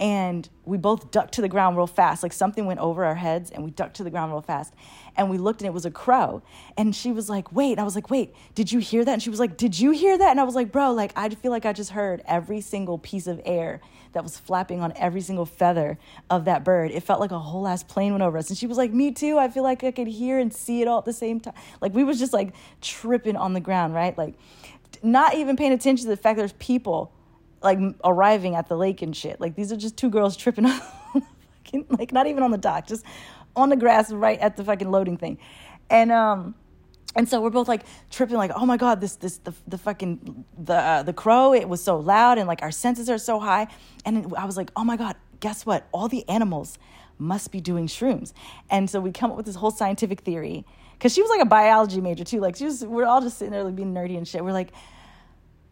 [0.00, 2.22] and we both ducked to the ground real fast.
[2.22, 4.72] Like something went over our heads, and we ducked to the ground real fast.
[5.14, 6.42] And we looked, and it was a crow.
[6.78, 8.34] And she was like, "Wait!" And I was like, "Wait!
[8.54, 10.54] Did you hear that?" And she was like, "Did you hear that?" And I was
[10.54, 13.82] like, "Bro, like I feel like I just heard every single piece of air
[14.12, 15.98] that was flapping on every single feather
[16.30, 16.90] of that bird.
[16.92, 19.12] It felt like a whole ass plane went over us." And she was like, "Me
[19.12, 19.38] too.
[19.38, 21.92] I feel like I could hear and see it all at the same time." Like
[21.92, 24.16] we was just like tripping on the ground, right?
[24.16, 24.34] Like
[25.02, 27.12] not even paying attention to the fact there's people
[27.62, 29.40] like arriving at the lake and shit.
[29.40, 30.80] Like these are just two girls tripping on
[31.12, 33.04] fucking, like not even on the dock, just
[33.56, 35.38] on the grass right at the fucking loading thing.
[35.88, 36.54] And um
[37.16, 40.44] and so we're both like tripping like oh my god this this the, the fucking
[40.56, 43.68] the uh, the crow it was so loud and like our senses are so high.
[44.04, 45.88] And I was like oh my god guess what?
[45.92, 46.78] All the animals
[47.18, 48.32] must be doing shrooms.
[48.70, 51.46] And so we come up with this whole scientific theory because she was like a
[51.46, 52.40] biology major too.
[52.40, 54.44] Like she was we're all just sitting there like being nerdy and shit.
[54.44, 54.72] We're like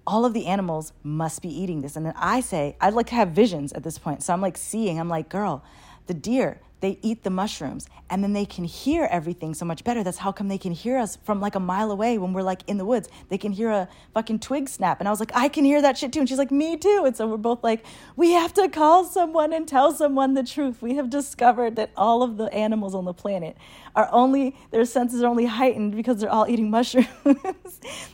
[0.08, 1.94] all of the animals must be eating this.
[1.94, 4.22] And then I say, I'd like to have visions at this point.
[4.22, 5.62] So I'm like seeing, I'm like, girl,
[6.06, 10.02] the deer, they eat the mushrooms and then they can hear everything so much better.
[10.02, 12.62] That's how come they can hear us from like a mile away when we're like
[12.66, 13.08] in the woods.
[13.28, 15.00] They can hear a fucking twig snap.
[15.00, 16.20] And I was like, I can hear that shit too.
[16.20, 17.02] And she's like, me too.
[17.06, 17.84] And so we're both like,
[18.16, 20.80] we have to call someone and tell someone the truth.
[20.80, 23.56] We have discovered that all of the animals on the planet
[23.94, 27.08] are only, their senses are only heightened because they're all eating mushrooms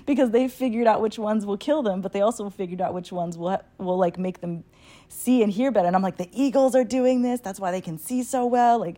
[0.06, 3.12] because they figured out which ones will kill them, but they also figured out which
[3.12, 4.64] ones will, will like make them
[5.08, 5.86] see and hear better.
[5.86, 7.40] And I'm like, the eagles are doing this.
[7.40, 8.78] That's why they can see so well.
[8.78, 8.96] Like,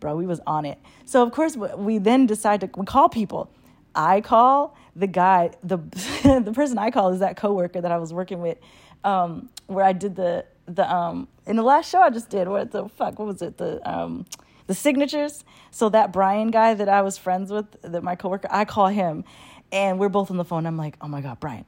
[0.00, 0.78] bro, we was on it.
[1.04, 3.50] So of course we then decide to we call people.
[3.94, 5.76] I call the guy, the
[6.44, 8.58] the person I call is that coworker that I was working with,
[9.04, 12.48] um, where I did the the um in the last show I just did.
[12.48, 13.18] What the fuck?
[13.18, 13.58] What was it?
[13.58, 14.26] The um
[14.66, 15.44] the signatures.
[15.70, 19.24] So that Brian guy that I was friends with, that my coworker, I call him,
[19.72, 20.66] and we're both on the phone.
[20.66, 21.64] I'm like, oh my god, Brian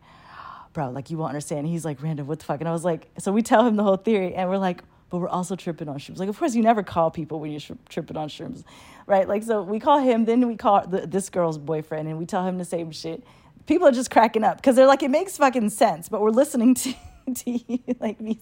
[0.72, 1.66] bro, like you won't understand.
[1.66, 2.60] He's like, Randa, what the fuck?
[2.60, 5.18] And I was like, so we tell him the whole theory, and we're like, but
[5.18, 6.18] we're also tripping on shrooms.
[6.18, 8.62] Like, of course, you never call people when you're sh- tripping on shrooms,
[9.06, 9.26] right?
[9.26, 12.46] Like, so we call him, then we call the, this girl's boyfriend, and we tell
[12.46, 13.24] him the same shit.
[13.66, 16.74] People are just cracking up because they're like, it makes fucking sense, but we're listening
[16.76, 16.94] to.
[17.32, 17.60] to
[18.00, 18.40] like be,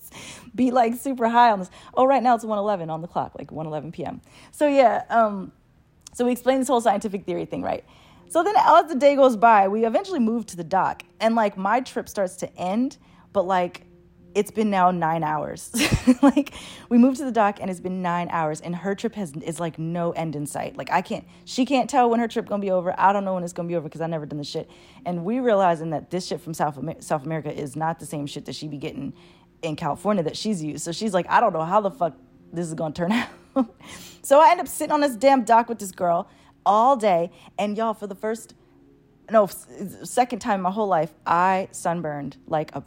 [0.54, 1.70] be like super high on this.
[1.92, 4.22] Oh, right now it's 111 on the clock, like 111 p.m.
[4.50, 5.52] So yeah, um,
[6.14, 7.84] so we explained this whole scientific theory thing, right?
[8.28, 11.56] So then as the day goes by, we eventually move to the dock and like
[11.56, 12.98] my trip starts to end,
[13.32, 13.82] but like
[14.34, 15.72] it's been now nine hours.
[16.22, 16.52] like
[16.90, 19.58] we moved to the dock and it's been nine hours and her trip has is
[19.58, 20.76] like no end in sight.
[20.76, 22.94] Like I can't she can't tell when her trip gonna be over.
[22.98, 24.70] I don't know when it's gonna be over because I never done the shit.
[25.06, 28.44] And we realizing that this shit from South South America is not the same shit
[28.44, 29.14] that she be getting
[29.62, 30.84] in California that she's used.
[30.84, 32.14] So she's like, I don't know how the fuck
[32.52, 33.12] this is gonna turn
[33.56, 33.74] out.
[34.22, 36.28] so I end up sitting on this damn dock with this girl
[36.68, 37.32] all day.
[37.58, 38.54] And y'all, for the first
[39.30, 39.46] no
[40.04, 42.84] second time in my whole life, I sunburned like a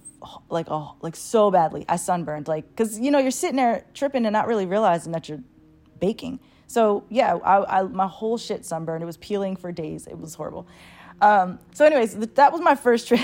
[0.50, 1.84] like oh like so badly.
[1.89, 5.28] I sunburned like because you know you're sitting there tripping and not really realizing that
[5.28, 5.44] you're
[6.00, 6.39] baking.
[6.67, 9.04] So yeah, I, I my whole shit sunburned.
[9.04, 10.08] It was peeling for days.
[10.08, 10.67] It was horrible.
[11.22, 13.22] Um, so anyways, that was my first trip.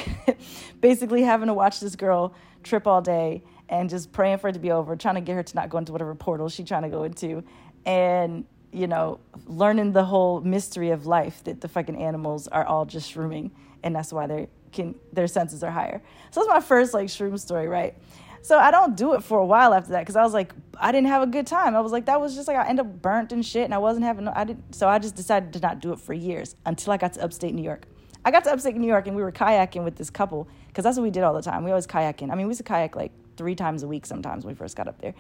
[0.82, 4.60] Basically having to watch this girl trip all day and just praying for it to
[4.60, 6.90] be over, trying to get her to not go into whatever portal she's trying to
[6.90, 7.44] go into,
[7.86, 12.86] and you know, learning the whole mystery of life that the fucking animals are all
[12.86, 13.52] just shrooming,
[13.84, 16.02] and that's why they can their senses are higher.
[16.32, 17.96] So that's my first like shroom story, right?
[18.42, 20.92] So I don't do it for a while after that because I was like, I
[20.92, 21.76] didn't have a good time.
[21.76, 23.78] I was like, that was just like I end up burnt and shit, and I
[23.78, 24.28] wasn't having.
[24.28, 24.76] I didn't.
[24.76, 27.54] So I just decided to not do it for years until I got to upstate
[27.54, 27.86] New York.
[28.28, 30.98] I got to upstate New York and we were kayaking with this couple because that's
[30.98, 31.64] what we did all the time.
[31.64, 32.30] We always kayaking.
[32.30, 34.76] I mean, we used to kayak like three times a week sometimes when we first
[34.76, 35.14] got up there.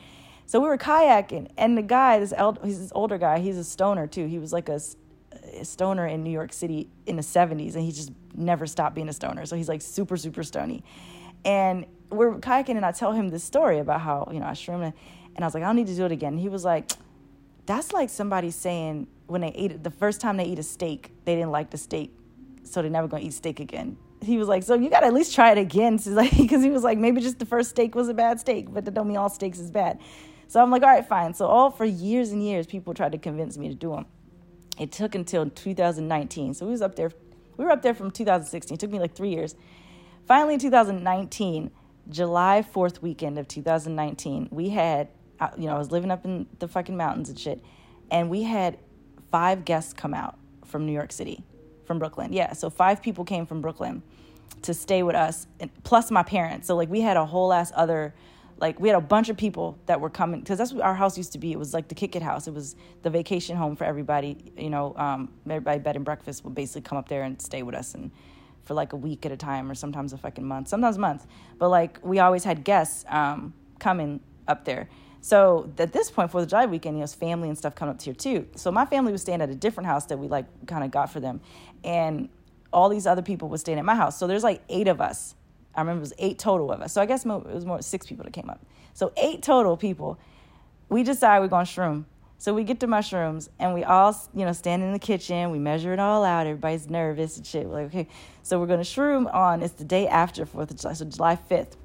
[0.47, 3.65] So we were kayaking, and the guy, this eld- he's this older guy, he's a
[3.65, 4.27] stoner too.
[4.27, 4.79] He was like a,
[5.53, 9.10] a stoner in New York City in the 70s, and he just never stopped being
[9.10, 9.45] a stoner.
[9.45, 10.86] So he's like super, super stony.
[11.43, 14.86] And we're kayaking, and I tell him this story about how, you know, I shroomed,
[14.86, 14.93] and,
[15.36, 16.33] and I was like, I don't need to do it again.
[16.33, 16.93] And he was like,
[17.65, 21.12] that's like somebody saying when they ate it, the first time they eat a steak,
[21.25, 22.13] they didn't like the steak,
[22.63, 25.13] so they're never gonna eat steak again he was like, so you got to at
[25.13, 25.99] least try it again.
[26.07, 28.83] Like, because he was like, maybe just the first steak was a bad steak, but
[28.86, 29.99] that don't mean all steaks is bad.
[30.47, 31.33] So I'm like, all right, fine.
[31.33, 34.05] So all for years and years, people tried to convince me to do them.
[34.79, 36.53] It took until 2019.
[36.53, 37.12] So we was up there.
[37.57, 38.75] We were up there from 2016.
[38.75, 39.55] It took me like three years.
[40.27, 41.71] Finally, in 2019,
[42.10, 46.47] July 4th weekend of 2019, we had, uh, you know, I was living up in
[46.60, 47.63] the fucking mountains and shit,
[48.12, 48.77] and we had
[49.31, 51.43] five guests come out from New York City,
[51.86, 52.31] from Brooklyn.
[52.33, 54.03] Yeah, so five people came from Brooklyn
[54.62, 55.47] to stay with us,
[55.83, 56.67] plus my parents.
[56.67, 58.13] So like we had a whole ass other
[58.59, 61.17] like we had a bunch of people that were coming because that's what our house
[61.17, 61.51] used to be.
[61.51, 62.47] It was like the kick it house.
[62.47, 64.51] It was the vacation home for everybody.
[64.57, 67.75] You know, um, everybody bed and breakfast would basically come up there and stay with
[67.75, 68.11] us and
[68.63, 71.25] for like a week at a time or sometimes a fucking month, sometimes months.
[71.57, 74.89] But like we always had guests um, coming up there.
[75.21, 78.01] So at this point for the July weekend, you know, family and stuff come up
[78.01, 78.47] here too.
[78.55, 81.11] So my family was staying at a different house that we like kind of got
[81.11, 81.41] for them,
[81.83, 82.29] and
[82.71, 84.17] all these other people were staying at my house.
[84.17, 85.35] So there's like eight of us
[85.77, 86.91] I remember it was eight total of us.
[86.91, 88.65] So I guess it was more six people that came up.
[88.93, 90.19] So eight total people.
[90.89, 92.05] We decide we're going to shroom.
[92.39, 95.51] So we get the mushrooms and we all, you know, stand in the kitchen.
[95.51, 96.47] We measure it all out.
[96.47, 97.67] Everybody's nervous and shit.
[97.67, 98.07] We're like, okay,
[98.43, 99.61] so we're going to shroom on.
[99.61, 101.77] It's the day after Fourth of July, so July fifth.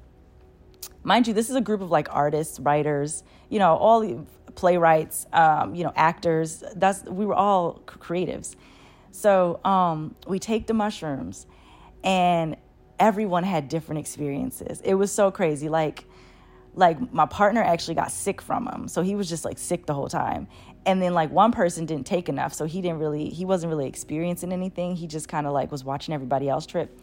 [1.03, 4.19] Mind you, this is a group of like artists, writers, you know, all the
[4.55, 6.63] playwrights, um, you know, actors.
[6.75, 8.55] That's we were all creatives.
[9.11, 11.45] So um, we take the mushrooms,
[12.03, 12.55] and
[13.03, 14.79] everyone had different experiences.
[14.81, 15.67] It was so crazy.
[15.67, 16.05] Like,
[16.73, 19.93] like my partner actually got sick from them, so he was just like sick the
[19.93, 20.47] whole time.
[20.85, 23.87] And then like one person didn't take enough, so he didn't really, he wasn't really
[23.87, 24.95] experiencing anything.
[24.95, 26.97] He just kind of like was watching everybody else trip.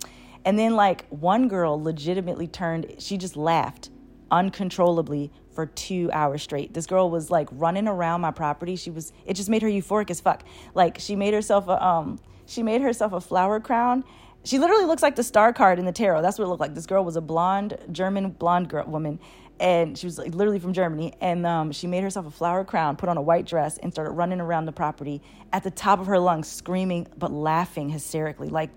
[0.46, 3.90] And then like one girl legitimately turned, she just laughed
[4.30, 6.72] uncontrollably for two hours straight.
[6.72, 8.74] This girl was like running around my property.
[8.74, 10.44] She was, it just made her euphoric as fuck.
[10.74, 14.02] Like she made herself a, um, she made herself a flower crown
[14.44, 16.22] she literally looks like the star card in the tarot.
[16.22, 16.74] That's what it looked like.
[16.74, 19.20] This girl was a blonde, German blonde girl, woman,
[19.58, 21.12] and she was like literally from Germany.
[21.20, 24.12] And um, she made herself a flower crown, put on a white dress, and started
[24.12, 25.20] running around the property
[25.52, 28.70] at the top of her lungs, screaming but laughing hysterically, like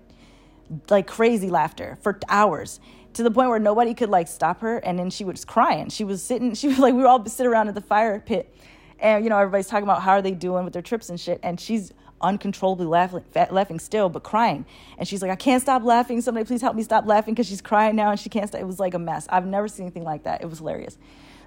[0.88, 2.80] like crazy laughter for hours
[3.12, 4.78] to the point where nobody could like stop her.
[4.78, 5.88] And then she was crying.
[5.88, 6.54] She was sitting.
[6.54, 8.54] She was like we were all sit around at the fire pit,
[8.98, 11.40] and you know everybody's talking about how are they doing with their trips and shit.
[11.42, 11.92] And she's
[12.24, 14.66] uncontrollably laughing, laughing still, but crying.
[14.98, 16.20] And she's like, I can't stop laughing.
[16.20, 18.60] Somebody please help me stop laughing because she's crying now and she can't stop.
[18.60, 19.26] It was like a mess.
[19.30, 20.42] I've never seen anything like that.
[20.42, 20.98] It was hilarious.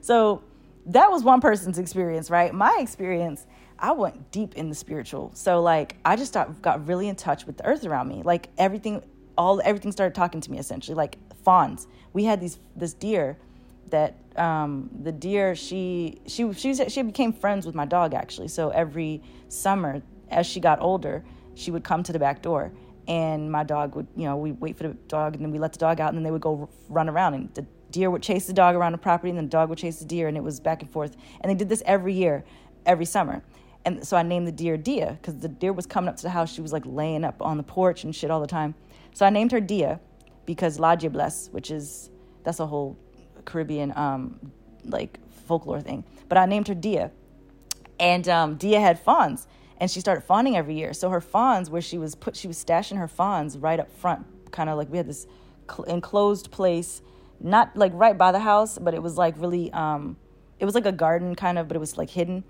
[0.02, 0.44] So
[0.86, 2.54] that was one person's experience, right?
[2.54, 3.46] My experience,
[3.80, 5.32] I went deep in the spiritual.
[5.34, 8.22] So like I just got, got really in touch with the earth around me.
[8.24, 9.04] Like everything,
[9.38, 10.96] all everything started talking to me essentially.
[10.96, 11.88] Like fawns.
[12.13, 13.38] We had these this deer
[13.90, 18.48] that um, the deer she she she she became friends with my dog actually.
[18.48, 21.23] So every summer as she got older,
[21.56, 22.71] she would come to the back door
[23.08, 25.73] and my dog would, you know, we wait for the dog and then we let
[25.73, 28.46] the dog out and then they would go run around and the deer would chase
[28.48, 30.44] the dog around the property and then the dog would chase the deer and it
[30.44, 31.15] was back and forth.
[31.42, 32.44] And they did this every year,
[32.86, 33.44] every summer.
[33.86, 36.30] And so I named the deer Dia because the deer was coming up to the
[36.30, 36.54] house.
[36.54, 38.75] She was like laying up on the porch and shit all the time.
[39.13, 40.02] So I named her Dia
[40.46, 42.10] because La Bless, which is,
[42.44, 42.98] that's a whole
[43.46, 44.52] Caribbean um,
[44.84, 46.04] like folklore thing.
[46.28, 47.12] But I named her Dia,
[48.00, 49.48] and um, Dia had fawns,
[49.80, 50.94] and she started fawning every year.
[50.94, 54.25] So her fawns, where she was put, she was stashing her fawns right up front,
[54.52, 55.28] kind of like we had this
[55.69, 57.02] cl- enclosed place,
[57.40, 60.17] not like right by the house, but it was like really, um,
[60.60, 62.44] it was like a garden kind of, but it was like hidden.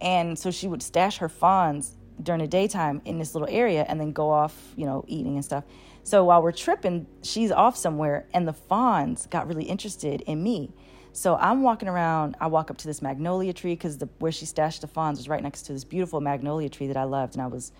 [0.00, 4.00] And so she would stash her fawns during the daytime in this little area and
[4.00, 5.64] then go off, you know, eating and stuff.
[6.04, 10.72] So while we're tripping, she's off somewhere, and the fawns got really interested in me.
[11.14, 12.36] So I'm walking around.
[12.40, 15.42] I walk up to this magnolia tree because where she stashed the fawns was right
[15.42, 17.72] next to this beautiful magnolia tree that I loved, and I was,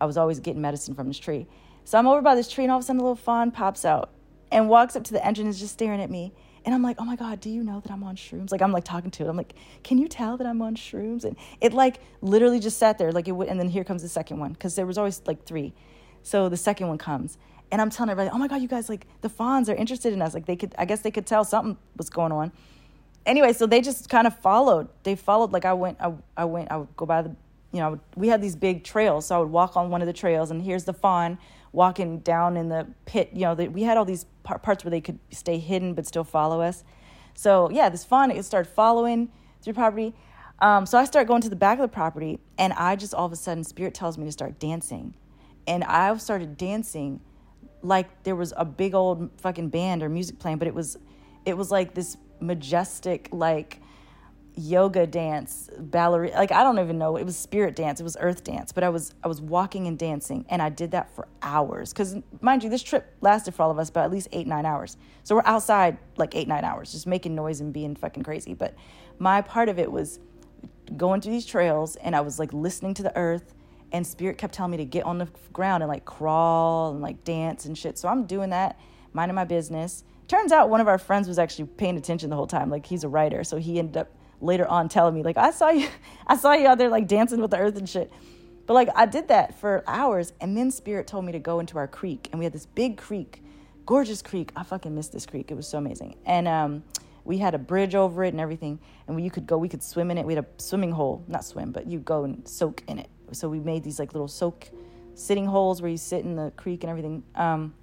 [0.00, 1.46] I was always getting medicine from this tree.
[1.84, 3.84] So I'm over by this tree, and all of a sudden, a little fawn pops
[3.84, 4.10] out
[4.50, 6.32] and walks up to the engine and is just staring at me.
[6.64, 8.52] And I'm like, oh my God, do you know that I'm on shrooms?
[8.52, 9.28] Like, I'm like talking to it.
[9.28, 11.24] I'm like, can you tell that I'm on shrooms?
[11.24, 13.12] And it like literally just sat there.
[13.12, 15.44] Like, it would, and then here comes the second one because there was always like
[15.44, 15.72] three.
[16.22, 17.38] So the second one comes.
[17.70, 20.20] And I'm telling everybody, oh my God, you guys, like, the fawns are interested in
[20.20, 20.34] us.
[20.34, 22.50] Like, they could, I guess they could tell something was going on
[23.28, 24.88] anyway, so they just kind of followed.
[25.04, 25.52] They followed.
[25.52, 26.72] Like I went, I, I went.
[26.72, 27.36] I would go by the,
[27.72, 30.12] you know, we had these big trails, so I would walk on one of the
[30.12, 31.38] trails, and here's the fawn
[31.72, 33.30] walking down in the pit.
[33.34, 36.24] You know, the, we had all these parts where they could stay hidden but still
[36.24, 36.82] follow us.
[37.34, 39.30] So yeah, this fawn it started following
[39.62, 40.14] through property.
[40.60, 43.26] Um, so I start going to the back of the property, and I just all
[43.26, 45.14] of a sudden, spirit tells me to start dancing,
[45.66, 47.20] and I started dancing
[47.82, 50.96] like there was a big old fucking band or music playing, but it was,
[51.44, 53.80] it was like this majestic like
[54.58, 58.42] yoga dance ballerina like i don't even know it was spirit dance it was earth
[58.42, 61.92] dance but i was i was walking and dancing and i did that for hours
[61.92, 64.66] because mind you this trip lasted for all of us about at least eight nine
[64.66, 68.52] hours so we're outside like eight nine hours just making noise and being fucking crazy
[68.52, 68.74] but
[69.20, 70.18] my part of it was
[70.96, 73.54] going through these trails and i was like listening to the earth
[73.92, 77.22] and spirit kept telling me to get on the ground and like crawl and like
[77.22, 78.76] dance and shit so i'm doing that
[79.12, 82.46] minding my business turns out one of our friends was actually paying attention the whole
[82.46, 82.70] time.
[82.70, 85.70] Like he's a writer, so he ended up later on telling me like I saw
[85.70, 85.88] you,
[86.26, 88.12] I saw you out there like dancing with the earth and shit.
[88.66, 91.78] But like I did that for hours, and then Spirit told me to go into
[91.78, 93.42] our creek, and we had this big creek,
[93.86, 94.52] gorgeous creek.
[94.54, 95.50] I fucking missed this creek.
[95.50, 96.84] It was so amazing, and um,
[97.24, 100.10] we had a bridge over it and everything, and you could go, we could swim
[100.10, 100.26] in it.
[100.26, 103.08] We had a swimming hole, not swim, but you go and soak in it.
[103.32, 104.68] So we made these like little soak
[105.14, 107.22] sitting holes where you sit in the creek and everything.
[107.34, 107.74] Um,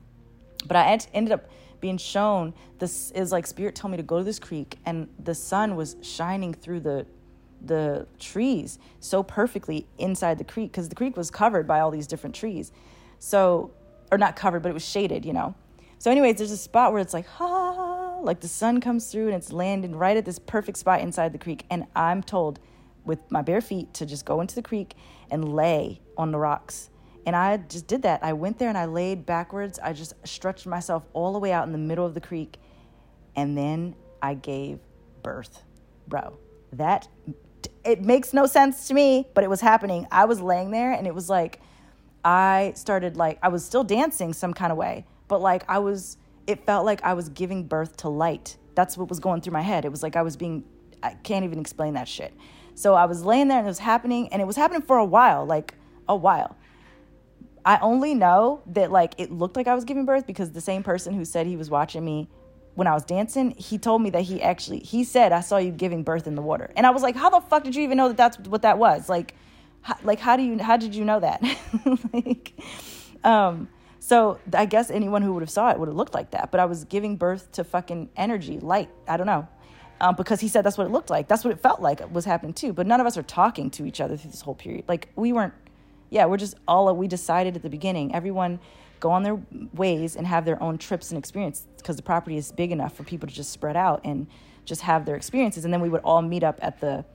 [0.67, 1.49] but I ended up
[1.81, 5.35] being shown this is like spirit told me to go to this creek and the
[5.35, 7.05] sun was shining through the
[7.61, 12.07] the trees so perfectly inside the creek because the creek was covered by all these
[12.07, 12.71] different trees.
[13.19, 13.71] So
[14.11, 15.55] or not covered but it was shaded you know?
[15.97, 19.35] So anyways there's a spot where it's like ha like the sun comes through and
[19.35, 21.65] it's landing right at this perfect spot inside the creek.
[21.69, 22.59] And i'm told
[23.03, 24.95] with my bare feet to just go into the creek
[25.29, 26.89] and lay on the rocks
[27.25, 28.23] and I just did that.
[28.23, 29.79] I went there and I laid backwards.
[29.79, 32.57] I just stretched myself all the way out in the middle of the creek.
[33.35, 34.79] And then I gave
[35.23, 35.63] birth.
[36.07, 36.37] Bro,
[36.73, 37.07] that
[37.83, 40.07] it makes no sense to me, but it was happening.
[40.11, 41.61] I was laying there and it was like
[42.23, 46.17] I started like I was still dancing some kind of way, but like I was
[46.45, 48.57] it felt like I was giving birth to light.
[48.75, 49.83] That's what was going through my head.
[49.83, 50.63] It was like I was being
[51.01, 52.33] I can't even explain that shit.
[52.75, 55.05] So I was laying there and it was happening and it was happening for a
[55.05, 55.73] while, like
[56.07, 56.55] a while.
[57.65, 60.83] I only know that like it looked like I was giving birth because the same
[60.83, 62.29] person who said he was watching me
[62.75, 65.71] when I was dancing, he told me that he actually he said I saw you
[65.71, 67.97] giving birth in the water, and I was like, how the fuck did you even
[67.97, 69.09] know that that's what that was?
[69.09, 69.33] Like,
[69.81, 71.41] how, like how do you how did you know that?
[72.13, 72.53] like,
[73.23, 76.51] um, so I guess anyone who would have saw it would have looked like that,
[76.51, 78.89] but I was giving birth to fucking energy, light.
[79.07, 79.47] I don't know.
[80.01, 81.29] Um, because he said that's what it looked like.
[81.29, 82.73] That's what it felt like was happening too.
[82.73, 84.83] But none of us are talking to each other through this whole period.
[84.89, 85.53] Like we weren't
[86.09, 88.13] yeah, we're just all we decided at the beginning.
[88.13, 88.59] Everyone
[88.99, 89.39] go on their
[89.73, 93.03] ways and have their own trips and experience because the property is big enough for
[93.03, 94.27] people to just spread out and
[94.65, 95.65] just have their experiences.
[95.65, 97.05] And then we would all meet up at the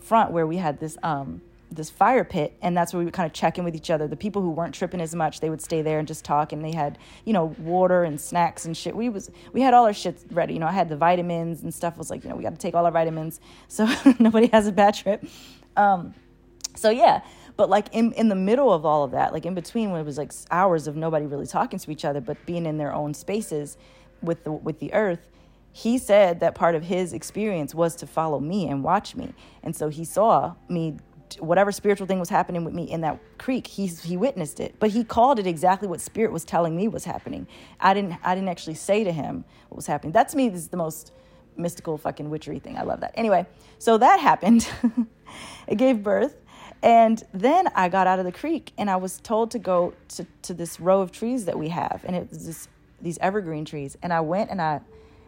[0.00, 3.26] front where we had this um, this fire pit, and that's where we would kind
[3.26, 4.08] of check in with each other.
[4.08, 6.64] The people who weren't tripping as much, they would stay there and just talk, and
[6.64, 8.96] they had you know water and snacks and shit.
[8.96, 10.54] We was we had all our shit ready.
[10.54, 11.98] You know, I had the vitamins and stuff.
[11.98, 14.72] Was like you know we got to take all our vitamins so nobody has a
[14.72, 15.24] bad trip.
[15.76, 16.14] Um,
[16.74, 17.22] so yeah,
[17.58, 20.04] but like in, in the middle of all of that, like in between when it
[20.04, 23.12] was like hours of nobody really talking to each other, but being in their own
[23.12, 23.76] spaces
[24.22, 25.28] with the with the earth,
[25.72, 29.34] he said that part of his experience was to follow me and watch me.
[29.64, 30.98] And so he saw me
[31.40, 34.76] whatever spiritual thing was happening with me in that creek he he witnessed it.
[34.78, 37.48] But he called it exactly what spirit was telling me was happening.
[37.80, 40.12] I didn't i didn't actually say to him what was happening.
[40.12, 41.10] That to me is the most
[41.56, 42.78] mystical fucking witchery thing.
[42.78, 43.14] I love that.
[43.16, 43.48] Anyway
[43.80, 44.68] so that happened.
[45.66, 46.36] It gave birth
[46.82, 50.26] and then I got out of the creek and I was told to go to,
[50.42, 52.04] to this row of trees that we have.
[52.06, 52.68] And it was this,
[53.02, 53.96] these evergreen trees.
[54.02, 54.80] And I went and I,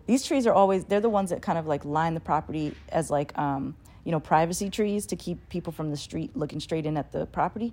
[0.07, 3.11] these trees are always they're the ones that kind of like line the property as
[3.11, 6.97] like um, you know privacy trees to keep people from the street looking straight in
[6.97, 7.73] at the property.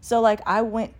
[0.00, 0.94] So like I went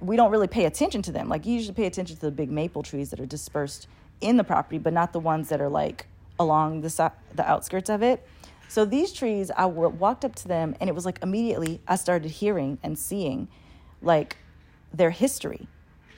[0.00, 1.28] we don't really pay attention to them.
[1.28, 3.86] Like you usually pay attention to the big maple trees that are dispersed
[4.20, 6.06] in the property, but not the ones that are like
[6.38, 8.26] along the the outskirts of it.
[8.70, 12.30] So these trees, I walked up to them, and it was like immediately I started
[12.30, 13.48] hearing and seeing,
[14.00, 14.36] like,
[14.94, 15.66] their history.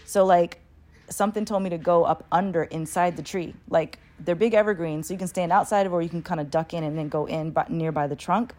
[0.04, 0.60] So like,
[1.08, 3.54] something told me to go up under inside the tree.
[3.70, 6.50] Like they're big evergreens, so you can stand outside of, or you can kind of
[6.50, 8.52] duck in and then go in by, nearby the trunk.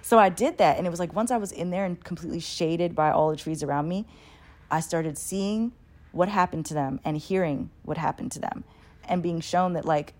[0.00, 2.38] So I did that, and it was like once I was in there and completely
[2.38, 4.06] shaded by all the trees around me,
[4.70, 5.72] I started seeing
[6.12, 8.62] what happened to them and hearing what happened to them
[9.08, 10.14] and being shown that like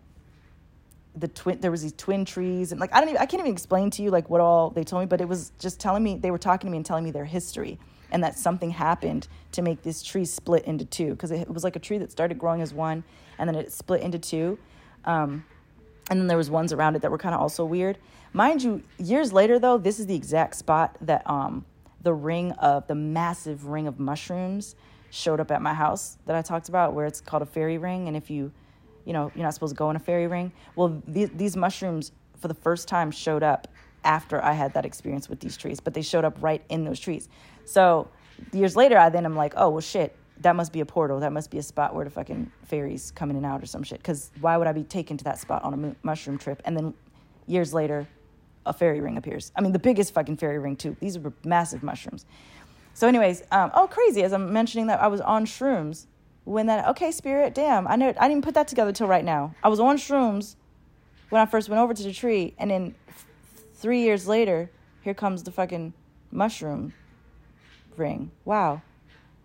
[1.17, 3.53] the twin there was these twin trees and like I don't even I can't even
[3.53, 6.17] explain to you like what all they told me but it was just telling me
[6.17, 7.79] they were talking to me and telling me their history
[8.13, 11.77] and that something happened to make this tree split into two because it was like
[11.77, 13.03] a tree that started growing as one
[13.39, 14.59] and then it split into two
[15.05, 15.45] um,
[16.11, 17.99] and then there was ones around it that were kind of also weird
[18.33, 21.65] mind you years later though this is the exact spot that um,
[22.03, 24.77] the ring of the massive ring of mushrooms
[25.11, 28.09] showed up at my house that I talked about, where it's called a fairy ring.
[28.09, 28.53] And if you,
[29.05, 30.53] you know, you're not supposed to go in a fairy ring.
[30.77, 33.69] Well, these, these mushrooms for the first time showed up
[34.05, 36.99] after I had that experience with these trees, but they showed up right in those
[36.99, 37.29] trees.
[37.65, 38.09] So
[38.53, 41.21] years later, I then I'm like, oh well, shit, that must be a portal.
[41.21, 43.83] That must be a spot where the fucking fairies come in and out or some
[43.83, 43.99] shit.
[43.99, 46.63] Because why would I be taken to that spot on a mushroom trip?
[46.65, 46.95] And then
[47.47, 48.09] years later,
[48.65, 49.53] a fairy ring appears.
[49.57, 50.97] I mean, the biggest fucking fairy ring too.
[51.01, 52.25] These were massive mushrooms.
[52.95, 54.23] So, anyways, um, oh crazy!
[54.23, 56.07] As I'm mentioning that I was on shrooms
[56.51, 56.89] when that.
[56.89, 59.55] Okay, spirit, damn, I know I didn't put that together till right now.
[59.63, 60.57] I was on shrooms
[61.29, 62.95] when I first went over to the tree, and then
[63.75, 64.71] three years later,
[65.03, 65.93] here comes the fucking
[66.31, 66.93] mushroom
[67.97, 68.31] ring.
[68.45, 68.83] Wow.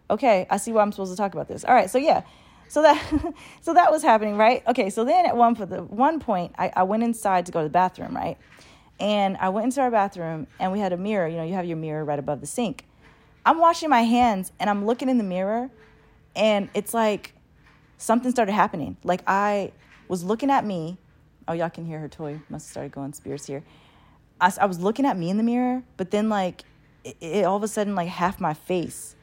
[0.09, 1.63] Okay, I see why I'm supposed to talk about this.
[1.63, 2.23] All right, so yeah,
[2.67, 4.63] so that so that was happening, right?
[4.67, 7.65] Okay, so then at one the one point, I, I went inside to go to
[7.65, 8.37] the bathroom, right?
[8.99, 11.27] And I went into our bathroom and we had a mirror.
[11.27, 12.85] You know, you have your mirror right above the sink.
[13.45, 15.69] I'm washing my hands and I'm looking in the mirror
[16.35, 17.33] and it's like
[17.97, 18.97] something started happening.
[19.03, 19.71] Like I
[20.07, 20.97] was looking at me.
[21.47, 22.39] Oh, y'all can hear her toy.
[22.49, 23.63] Must have started going spears here.
[24.41, 26.63] I, I was looking at me in the mirror, but then like
[27.03, 29.15] it, it, all of a sudden like half my face,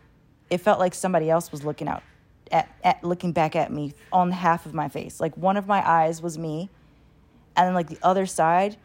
[0.51, 2.03] it felt like somebody else was looking out
[2.51, 5.21] at, at looking back at me on half of my face.
[5.21, 6.71] Like one of my eyes was me,
[7.57, 8.77] and then like the other side,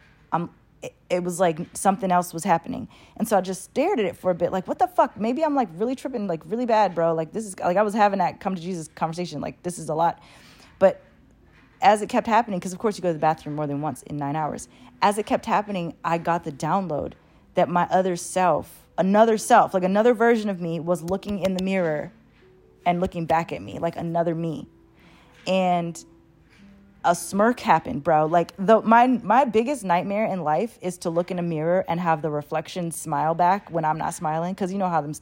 [1.09, 2.88] It, was like something else was happening.
[3.15, 5.17] And so I just stared at it for a bit, like, what the fuck?
[5.17, 7.13] Maybe I'm like really tripping, like really bad, bro.
[7.13, 9.89] Like, this is like I was having that come to Jesus conversation, like, this is
[9.89, 10.19] a lot.
[10.80, 11.01] But
[11.82, 14.03] as it kept happening, because of course you go to the bathroom more than once
[14.03, 14.67] in nine hours,
[15.01, 17.13] as it kept happening, I got the download
[17.55, 21.63] that my other self, another self, like another version of me, was looking in the
[21.63, 22.11] mirror
[22.86, 24.67] and looking back at me, like another me.
[25.45, 26.03] And
[27.08, 28.26] a smirk happened, bro.
[28.26, 31.99] Like the my my biggest nightmare in life is to look in a mirror and
[31.99, 35.14] have the reflection smile back when I'm not smiling cuz you know how them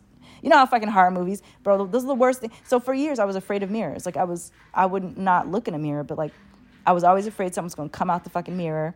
[0.41, 2.51] you know how fucking horror movies, bro, those are the worst thing.
[2.63, 4.05] So for years I was afraid of mirrors.
[4.05, 6.33] Like I was I would not look in a mirror, but like
[6.87, 8.95] I was always afraid someone's to come out the fucking mirror.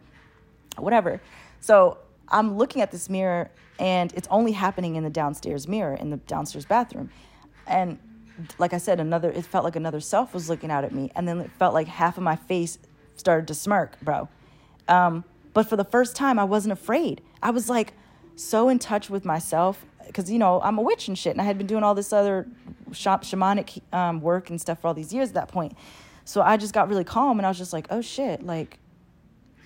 [0.77, 1.21] Whatever.
[1.61, 6.09] So I'm looking at this mirror and it's only happening in the downstairs mirror in
[6.09, 7.11] the downstairs bathroom.
[7.67, 7.99] And
[8.57, 11.11] like I said, another, it felt like another self was looking out at me.
[11.15, 12.77] And then it felt like half of my face
[13.15, 14.29] started to smirk, bro.
[14.87, 15.23] Um,
[15.53, 17.21] but for the first time, I wasn't afraid.
[17.41, 17.93] I was like
[18.35, 21.31] so in touch with myself because, you know, I'm a witch and shit.
[21.31, 22.47] And I had been doing all this other
[22.91, 25.75] sh- shamanic um, work and stuff for all these years at that point.
[26.25, 28.79] So I just got really calm and I was just like, oh shit, like,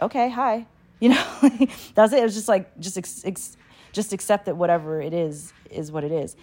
[0.01, 0.67] okay, hi.
[1.03, 2.19] You know, that was it.
[2.19, 3.57] It was just like, just, ex- ex-
[3.91, 6.37] just accept that whatever it is, is what it is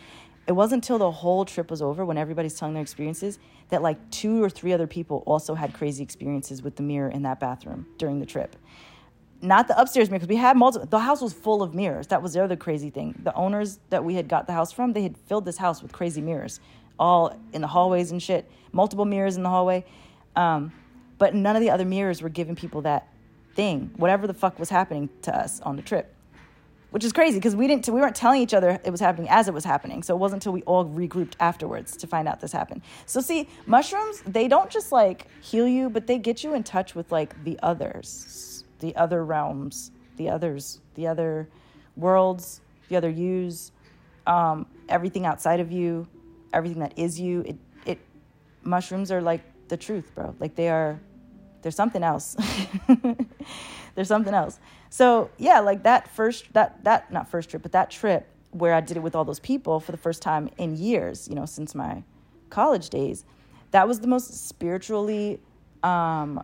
[0.51, 3.39] it wasn't until the whole trip was over when everybody's telling their experiences
[3.69, 7.23] that like two or three other people also had crazy experiences with the mirror in
[7.23, 8.57] that bathroom during the trip.
[9.41, 12.09] Not the upstairs mirror because we had multiple the house was full of mirrors.
[12.09, 13.15] That was the other crazy thing.
[13.23, 15.93] The owners that we had got the house from they had filled this house with
[15.93, 16.59] crazy mirrors
[16.99, 18.51] all in the hallways and shit.
[18.73, 19.85] Multiple mirrors in the hallway.
[20.35, 20.73] Um,
[21.19, 23.07] but none of the other mirrors were giving people that
[23.55, 23.93] thing.
[23.95, 26.13] Whatever the fuck was happening to us on the trip
[26.91, 29.49] which is crazy because we didn't we weren't telling each other it was happening as
[29.49, 30.03] it was happening.
[30.03, 32.83] So it wasn't until we all regrouped afterwards to find out this happened.
[33.07, 36.95] So see mushrooms they don't just like heal you but they get you in touch
[36.95, 41.49] with like the others the other realms the others the other
[41.97, 43.73] worlds the other yous
[44.27, 46.07] um, everything outside of you
[46.53, 47.43] everything that is you.
[47.47, 47.99] It it
[48.63, 50.35] mushrooms are like the truth bro.
[50.39, 51.01] Like they are
[51.63, 52.37] there's something else.
[53.97, 54.61] There's something else
[54.91, 58.81] so yeah, like that first that that not first trip, but that trip where I
[58.81, 61.75] did it with all those people for the first time in years, you know, since
[61.75, 62.03] my
[62.51, 63.25] college days,
[63.71, 65.41] that was the most spiritually
[65.85, 66.43] um,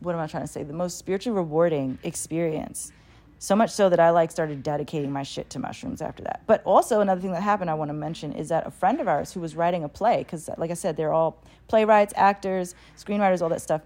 [0.00, 0.62] what am I trying to say?
[0.62, 2.92] The most spiritually rewarding experience.
[3.38, 6.42] So much so that I like started dedicating my shit to mushrooms after that.
[6.46, 9.08] But also another thing that happened I want to mention is that a friend of
[9.08, 13.42] ours who was writing a play because like I said they're all playwrights, actors, screenwriters,
[13.42, 13.80] all that stuff.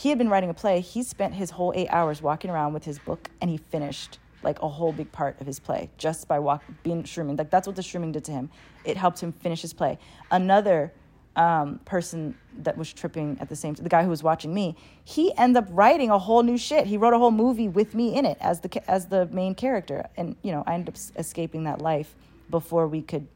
[0.00, 0.80] He had been writing a play.
[0.80, 4.58] He spent his whole 8 hours walking around with his book and he finished like
[4.62, 7.36] a whole big part of his play just by walk being shrooming.
[7.36, 8.48] Like that's what the shrooming did to him.
[8.86, 9.98] It helped him finish his play.
[10.30, 10.90] Another
[11.36, 14.74] um, person that was tripping at the same time, the guy who was watching me,
[15.04, 16.86] he ended up writing a whole new shit.
[16.86, 20.08] He wrote a whole movie with me in it as the as the main character,
[20.16, 22.16] and you know I ended up escaping that life
[22.48, 23.28] before we could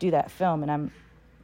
[0.00, 0.90] do that film, and I'm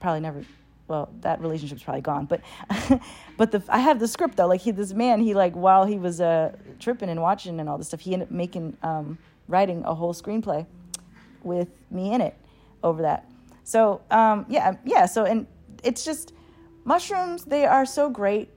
[0.01, 0.45] probably never.
[0.87, 2.43] Well, that relationship's probably gone, but
[3.39, 4.47] but the I have the script though.
[4.47, 7.79] Like he, this man, he like while he was uh, tripping and watching and all
[7.79, 9.19] this stuff, he ended up making um,
[9.49, 10.67] writing a whole screenplay
[11.43, 12.37] with me in it
[12.83, 13.31] over that.
[13.65, 15.07] So um, yeah, yeah.
[15.07, 15.47] So and
[15.83, 16.35] it's just
[16.85, 17.45] mushrooms.
[17.45, 18.51] They are so great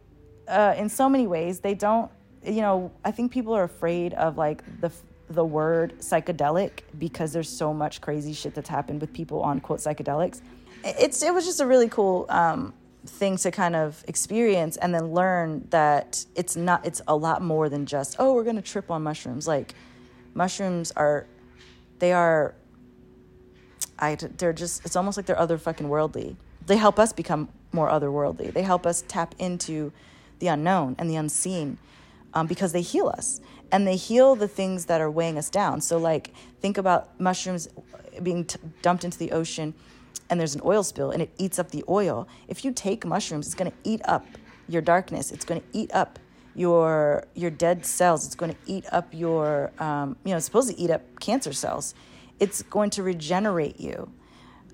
[0.49, 1.61] uh, in so many ways.
[1.61, 2.11] They don't,
[2.43, 2.91] you know.
[3.05, 4.91] I think people are afraid of like the
[5.29, 9.79] the word psychedelic because there's so much crazy shit that's happened with people on quote
[9.79, 10.41] psychedelics.
[10.83, 12.73] It's it was just a really cool um,
[13.05, 17.69] thing to kind of experience and then learn that it's not it's a lot more
[17.69, 19.47] than just oh we're gonna trip on mushrooms.
[19.47, 19.73] Like
[20.33, 21.25] mushrooms are
[21.99, 22.55] they are
[23.99, 27.89] I they're just it's almost like they're other fucking worldly they help us become more
[27.89, 28.53] otherworldly.
[28.53, 29.91] They help us tap into
[30.39, 31.77] the unknown and the unseen
[32.33, 35.81] um, because they heal us and they heal the things that are weighing us down.
[35.81, 37.67] So, like, think about mushrooms
[38.21, 39.73] being t- dumped into the ocean
[40.29, 42.27] and there's an oil spill and it eats up the oil.
[42.47, 44.25] If you take mushrooms, it's going to eat up
[44.67, 45.31] your darkness.
[45.31, 46.19] It's going to eat up
[46.55, 48.25] your your dead cells.
[48.25, 51.53] It's going to eat up your um, you know, it's supposed to eat up cancer
[51.53, 51.93] cells.
[52.39, 54.11] It's going to regenerate you.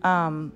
[0.02, 0.54] Um,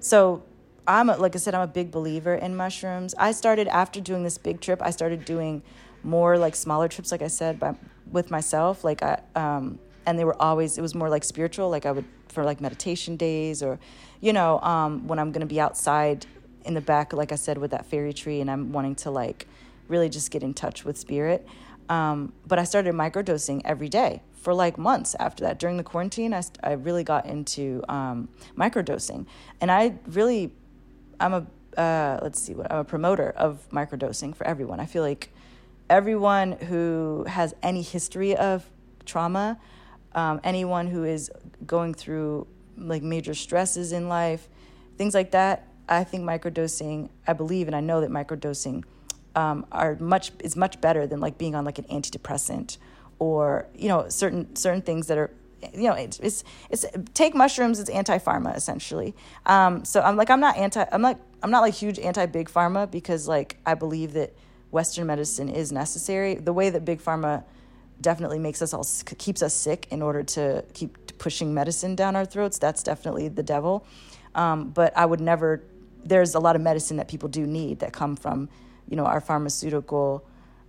[0.00, 0.42] so
[0.86, 3.14] I'm a, like I said, I'm a big believer in mushrooms.
[3.18, 4.80] I started after doing this big trip.
[4.82, 5.62] I started doing
[6.02, 7.74] more like smaller trips, like I said, by,
[8.10, 8.84] with myself.
[8.84, 11.68] Like I, um, and they were always it was more like spiritual.
[11.68, 13.78] Like I would for like meditation days, or
[14.20, 16.26] you know, um, when I'm gonna be outside
[16.64, 19.46] in the back, like I said, with that fairy tree, and I'm wanting to like
[19.88, 21.46] really just get in touch with spirit.
[21.88, 25.58] Um, but I started microdosing every day for like months after that.
[25.58, 29.26] During the quarantine, I, I really got into um, microdosing.
[29.60, 30.52] And I really
[31.20, 31.46] I'm a
[31.80, 34.80] uh, let's see what I'm a promoter of microdosing for everyone.
[34.80, 35.30] I feel like
[35.88, 38.68] everyone who has any history of
[39.04, 39.58] trauma,
[40.18, 41.30] um, anyone who is
[41.64, 44.48] going through like major stresses in life,
[44.96, 45.68] things like that.
[45.88, 47.08] I think microdosing.
[47.26, 48.82] I believe and I know that microdosing
[49.36, 52.78] um, are much is much better than like being on like an antidepressant
[53.20, 55.30] or you know certain certain things that are
[55.72, 59.14] you know it's it's, it's take mushrooms it's anti-pharma essentially
[59.46, 62.48] um, so i'm like i'm not anti i'm like i'm not like huge anti big
[62.48, 64.32] pharma because like i believe that
[64.70, 67.42] western medicine is necessary the way that big pharma
[68.00, 68.86] definitely makes us all
[69.18, 72.58] keeps us sick in order to keep pushing medicine down our throats.
[72.58, 73.86] That's definitely the devil.
[74.34, 75.64] Um, but i would never
[76.04, 78.48] there's a lot of medicine that people do need that come from
[78.88, 80.24] you know our pharmaceutical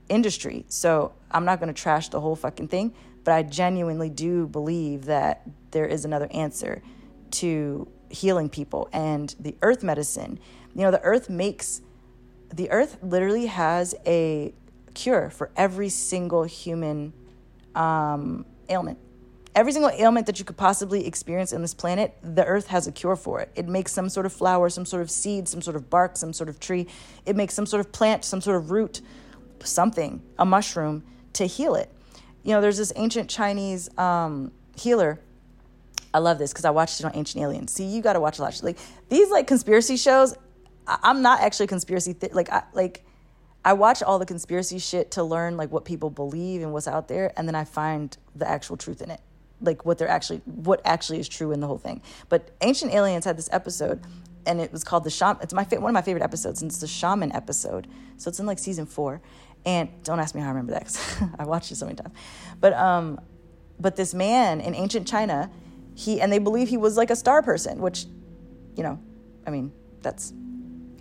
[0.07, 0.65] industry.
[0.69, 5.05] So i'm not going to trash the whole fucking thing but I genuinely do believe
[5.05, 6.82] that there is another answer
[7.32, 10.39] to healing people and the earth medicine.
[10.73, 11.82] You know, the earth makes,
[12.51, 14.53] the earth literally has a
[14.93, 17.13] cure for every single human
[17.76, 18.97] um, ailment.
[19.55, 22.91] Every single ailment that you could possibly experience in this planet, the earth has a
[22.91, 23.51] cure for it.
[23.55, 26.34] It makes some sort of flower, some sort of seed, some sort of bark, some
[26.34, 26.88] sort of tree.
[27.26, 29.01] It makes some sort of plant, some sort of root,
[29.63, 31.03] something, a mushroom
[31.34, 31.91] to heal it
[32.43, 35.20] you know, there's this ancient Chinese um, healer.
[36.13, 37.72] I love this because I watched it on Ancient Aliens.
[37.74, 38.59] See, you got to watch a lot.
[38.63, 38.78] Like
[39.09, 40.36] these, like conspiracy shows.
[40.88, 43.05] I- am not actually conspiracy th- like I like.
[43.64, 47.07] I watch all the conspiracy shit to learn like what people believe and what's out
[47.07, 49.20] there, and then I find the actual truth in it,
[49.62, 52.01] like what they're actually what actually is true in the whole thing.
[52.30, 54.01] But Ancient Aliens had this episode,
[54.45, 55.41] and it was called the Shaman.
[55.41, 57.88] It's my fa- one of my favorite episodes, and it's the Shaman episode.
[58.18, 59.22] So it's in like season four,
[59.66, 62.16] and don't ask me how I remember that because I watched it so many times.
[62.62, 63.20] But um,
[63.80, 65.51] but this man in ancient China,
[65.95, 68.05] he and they believe he was like a star person, which,
[68.76, 68.99] you know,
[69.45, 70.34] I mean, that's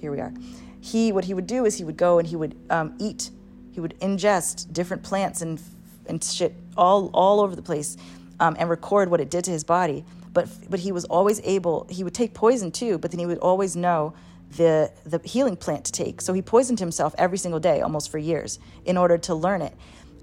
[0.01, 0.33] here we are.
[0.81, 3.31] He what he would do is he would go and he would um, eat,
[3.72, 5.61] he would ingest different plants and
[6.07, 7.97] and shit all all over the place,
[8.41, 10.05] um, and record what it did to his body.
[10.33, 11.87] But but he was always able.
[11.91, 14.14] He would take poison too, but then he would always know
[14.57, 16.20] the the healing plant to take.
[16.20, 19.74] So he poisoned himself every single day, almost for years, in order to learn it.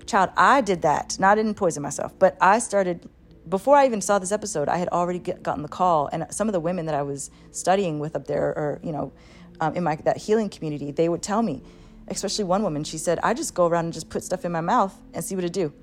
[0.06, 1.18] Child, I did that.
[1.20, 3.10] Not didn't poison myself, but I started
[3.50, 4.70] before I even saw this episode.
[4.70, 7.32] I had already get, gotten the call, and some of the women that I was
[7.52, 9.12] studying with up there, or you know,
[9.60, 11.64] um, in my that healing community, they would tell me,
[12.08, 14.62] especially one woman, she said, I just go around and just put stuff in my
[14.62, 15.74] mouth and see what it do.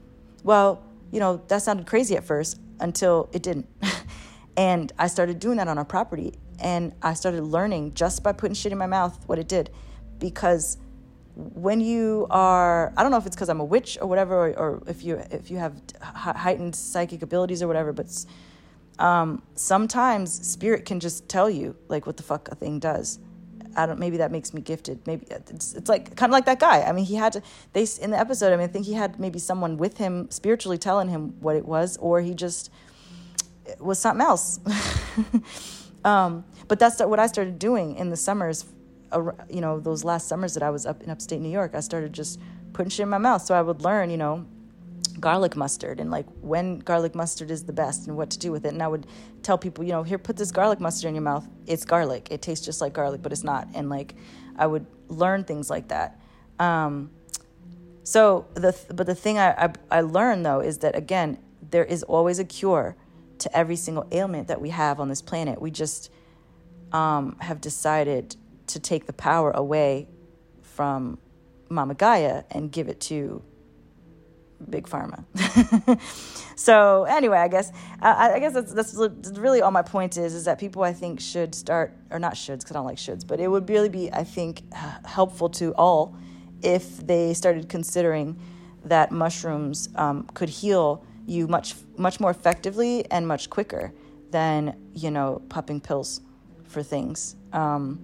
[0.43, 3.69] Well, you know, that sounded crazy at first until it didn't.
[4.57, 6.35] and I started doing that on our property.
[6.59, 9.71] And I started learning just by putting shit in my mouth what it did.
[10.19, 10.79] Because
[11.35, 14.59] when you are, I don't know if it's because I'm a witch or whatever, or,
[14.59, 18.07] or, if you if you have heightened psychic abilities or whatever, but
[18.99, 23.19] um, sometimes spirit can just tell you like what the fuck a thing does.
[23.77, 23.99] I don't.
[23.99, 25.07] Maybe that makes me gifted.
[25.07, 26.83] Maybe it's, it's like kind of like that guy.
[26.83, 27.43] I mean, he had to.
[27.73, 28.53] They in the episode.
[28.53, 31.67] I mean, I think he had maybe someone with him spiritually telling him what it
[31.67, 32.71] was, or he just
[33.79, 34.61] was something else.
[36.05, 38.65] um, but that's what I started doing in the summers.
[39.51, 42.13] You know, those last summers that I was up in upstate New York, I started
[42.13, 42.41] just
[42.73, 43.43] putting shit in my mouth.
[43.43, 44.47] So I would learn, you know,
[45.21, 48.65] garlic mustard and like when garlic mustard is the best and what to do with
[48.65, 48.73] it.
[48.73, 49.07] And I would
[49.43, 51.49] tell people, you know, here, put this garlic mustard in your mouth.
[51.67, 52.29] It's garlic.
[52.31, 53.69] It tastes just like garlic, but it's not.
[53.75, 54.15] And like,
[54.57, 56.21] I would learn things like that.
[56.59, 57.11] Um,
[58.05, 61.39] so the but the thing I, I I learned though is that again
[61.71, 62.97] there is always a cure
[63.39, 65.61] to every single ailment that we have on this planet.
[65.61, 66.11] We just
[66.93, 68.37] um, have decided
[68.69, 70.09] to take the power away
[70.61, 71.19] from
[71.69, 73.43] Mama Gaia and give it to
[74.69, 75.25] big pharma.
[76.57, 80.45] so anyway, I guess I, I, guess that's that's really all my point is is
[80.45, 83.41] that people I think should start or not shoulds because I don't like shoulds, but
[83.41, 84.63] it would really be I think
[85.05, 86.17] helpful to all
[86.63, 88.39] if they started considering
[88.85, 93.93] that mushrooms um, could heal you much much more effectively and much quicker
[94.31, 96.21] than you know popping pills
[96.65, 97.37] for things.
[97.53, 98.01] Um,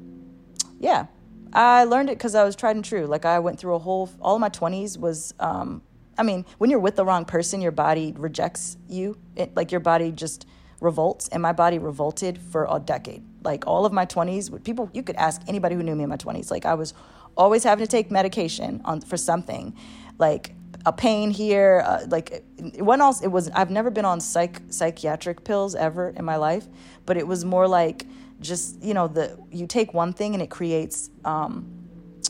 [0.78, 1.06] yeah,
[1.52, 3.06] I learned it because I was tried and true.
[3.06, 5.34] Like I went through a whole all of my twenties was.
[5.40, 5.82] Um,
[6.18, 9.16] I mean, when you're with the wrong person, your body rejects you.
[9.36, 10.46] It, like your body just
[10.80, 13.22] revolts, and my body revolted for a decade.
[13.42, 16.16] Like all of my twenties, people you could ask anybody who knew me in my
[16.16, 16.50] twenties.
[16.50, 16.92] Like I was
[17.36, 19.76] always having to take medication on for something,
[20.18, 20.54] like
[20.84, 21.82] a pain here.
[21.86, 22.44] Uh, like
[22.78, 23.22] what else?
[23.22, 23.48] It was.
[23.50, 26.66] I've never been on psych psychiatric pills ever in my life,
[27.06, 28.06] but it was more like
[28.40, 31.10] just you know the you take one thing and it creates.
[31.24, 31.77] Um,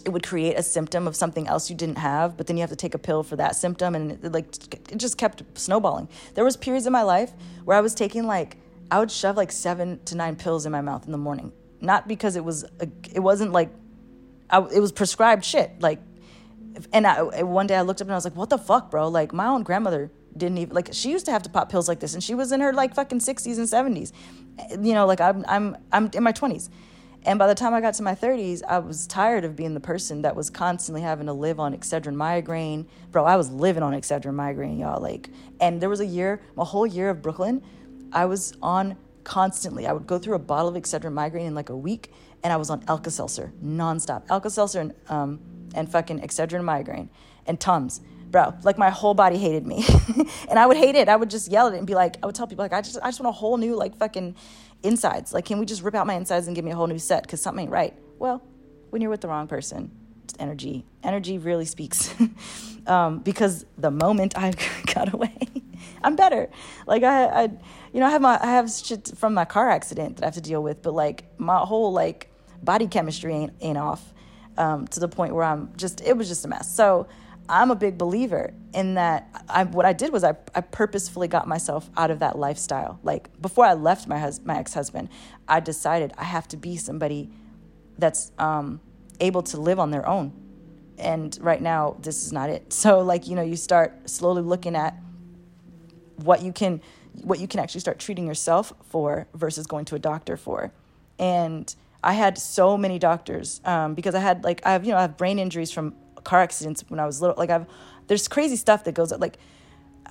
[0.05, 2.71] it would create a symptom of something else you didn't have, but then you have
[2.71, 6.09] to take a pill for that symptom, and it, like it just kept snowballing.
[6.35, 7.33] There was periods in my life
[7.65, 8.57] where I was taking like
[8.91, 12.09] I would shove like seven to nine pills in my mouth in the morning, not
[12.09, 13.71] because it was a, it wasn't like
[14.51, 15.81] I, it was prescribed shit.
[15.81, 16.01] Like
[16.93, 19.09] and I, one day I looked up and I was like, what the fuck, bro?
[19.09, 22.01] Like my own grandmother didn't even like she used to have to pop pills like
[22.01, 24.13] this and she was in her like fucking 60s and 70s.
[24.85, 26.69] You know, like I'm I'm I'm in my 20s.
[27.25, 29.81] And by the time I got to my 30s, I was tired of being the
[29.81, 32.87] person that was constantly having to live on Excedrin migraine.
[33.11, 35.03] Bro, I was living on Excedrin migraine, y'all.
[35.03, 35.29] Like,
[35.61, 37.63] and there was a year, a whole year of Brooklyn,
[38.13, 39.87] I was on constantly.
[39.87, 42.13] I would go through a bottle of Excedrin migraine in like a week,
[42.43, 44.23] and I was on Alka Seltzer nonstop.
[44.31, 45.41] Alka Seltzer and um,
[45.75, 47.11] and fucking Excedrin migraine
[47.47, 48.01] and Tums.
[48.31, 49.85] Bro, like my whole body hated me.
[50.51, 51.09] and I would hate it.
[51.09, 52.83] I would just yell at it and be like, I would tell people like I
[52.83, 54.35] just I just want a whole new like fucking
[54.83, 55.33] insides.
[55.33, 57.27] Like can we just rip out my insides and give me a whole new set
[57.27, 57.95] cuz something ain't right.
[58.19, 58.43] Well,
[58.91, 59.91] when you're with the wrong person,
[60.25, 60.85] it's energy.
[61.03, 62.15] Energy really speaks.
[62.87, 64.53] um, because the moment I
[64.95, 65.37] got away,
[66.03, 66.51] I'm better.
[66.87, 67.43] Like I, I,
[67.93, 70.35] you know, I have my, I have shit from my car accident that I have
[70.35, 72.31] to deal with, but like my whole like
[72.63, 74.13] body chemistry ain't ain't off
[74.59, 76.75] um, to the point where I'm just, it was just a mess.
[76.75, 77.07] So
[77.49, 79.29] I'm a big believer in that.
[79.49, 83.01] I, what I did was I, I purposefully got myself out of that lifestyle.
[83.03, 85.09] Like before I left my hus- my ex husband,
[85.47, 87.31] I decided I have to be somebody
[87.97, 88.81] that's um,
[89.21, 90.33] able to live on their own.
[90.99, 92.73] And right now, this is not it.
[92.73, 94.97] So like you know, you start slowly looking at
[96.17, 96.81] what you can
[97.23, 100.73] what you can actually start treating yourself for versus going to a doctor for,
[101.19, 104.99] and I had so many doctors um, because I had like I have you know
[104.99, 105.95] I have brain injuries from
[106.25, 107.37] car accidents when I was little.
[107.37, 107.67] Like I've
[108.07, 109.39] there's crazy stuff that goes like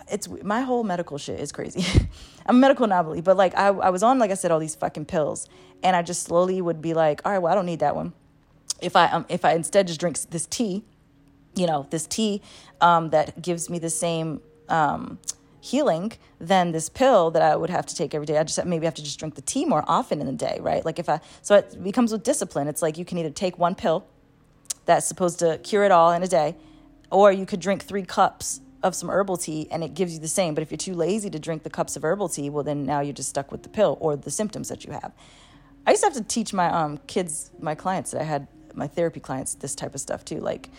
[0.10, 1.86] it's my whole medical shit is crazy.
[2.46, 4.76] I'm a medical anomaly, but like I I was on like I said all these
[4.76, 5.48] fucking pills,
[5.84, 8.14] and I just slowly would be like, all right, well I don't need that one.
[8.82, 10.84] If I um if I instead just drink this tea,
[11.56, 12.42] you know this tea
[12.82, 15.20] um, that gives me the same um,
[15.60, 18.38] healing than this pill that I would have to take every day.
[18.38, 20.86] I just maybe have to just drink the tea more often in the day, right?
[20.86, 22.68] Like if I so it becomes with discipline.
[22.68, 24.06] It's like you can either take one pill
[24.88, 26.56] that's supposed to cure it all in a day,
[27.12, 30.28] or you could drink three cups of some herbal tea and it gives you the
[30.28, 30.56] same.
[30.56, 33.02] But if you're too lazy to drink the cups of herbal tea, well then now
[33.02, 35.12] you're just stuck with the pill or the symptoms that you have.
[35.86, 38.88] I used to have to teach my um, kids, my clients that I had, my
[38.88, 40.40] therapy clients, this type of stuff too.
[40.40, 40.70] Like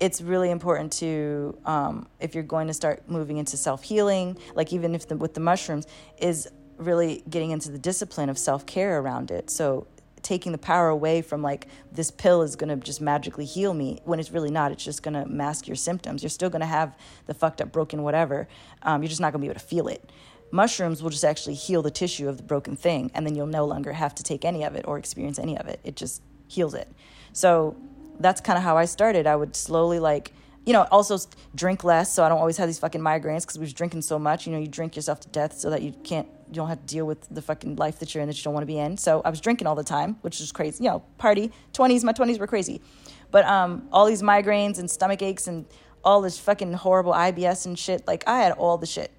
[0.00, 4.94] it's really important to um, if you're going to start moving into self-healing like even
[4.94, 5.86] if the, with the mushrooms
[6.18, 9.86] is really getting into the discipline of self-care around it so
[10.22, 14.00] taking the power away from like this pill is going to just magically heal me
[14.04, 16.22] when it's really not it's just going to mask your symptoms.
[16.22, 16.96] You're still going to have
[17.26, 18.48] the fucked up broken whatever
[18.82, 20.10] um, you're just not going to be able to feel it.
[20.50, 23.66] Mushrooms will just actually heal the tissue of the broken thing and then you'll no
[23.66, 25.80] longer have to take any of it or experience any of it.
[25.84, 26.88] It just heals it.
[27.32, 27.76] So
[28.18, 29.26] that's kind of how i started.
[29.26, 30.32] I would slowly like
[30.68, 31.16] you know, also
[31.54, 34.18] drink less so I don't always have these fucking migraines because we was drinking so
[34.18, 34.46] much.
[34.46, 36.86] You know, you drink yourself to death so that you can't, you don't have to
[36.86, 38.98] deal with the fucking life that you're in that you don't want to be in.
[38.98, 40.84] So I was drinking all the time, which is crazy.
[40.84, 42.82] You know, party, 20s, my 20s were crazy.
[43.30, 45.64] But um, all these migraines and stomach aches and
[46.04, 49.10] all this fucking horrible IBS and shit, like I had all the shit.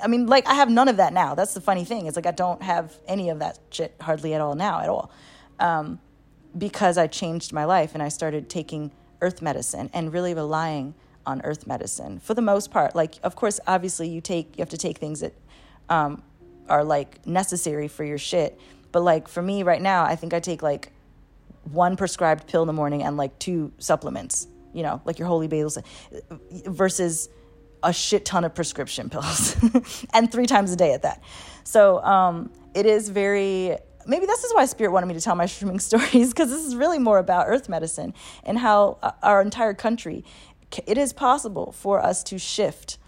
[0.00, 1.36] I mean, like I have none of that now.
[1.36, 2.06] That's the funny thing.
[2.06, 5.12] It's like I don't have any of that shit hardly at all now at all.
[5.60, 6.00] Um,
[6.58, 8.90] because I changed my life and I started taking
[9.20, 10.94] earth medicine and really relying
[11.26, 12.94] on earth medicine for the most part.
[12.94, 15.32] Like, of course, obviously, you take you have to take things that
[15.88, 16.22] um,
[16.68, 18.58] are like necessary for your shit.
[18.92, 20.92] But like for me right now, I think I take like
[21.70, 24.46] one prescribed pill in the morning and like two supplements.
[24.72, 25.84] You know, like your holy basil
[26.50, 27.28] versus
[27.82, 29.56] a shit ton of prescription pills
[30.14, 31.22] and three times a day at that.
[31.64, 33.76] So um, it is very
[34.06, 36.76] maybe this is why spirit wanted me to tell my shrooming stories because this is
[36.76, 40.24] really more about earth medicine and how uh, our entire country
[40.86, 42.98] it is possible for us to shift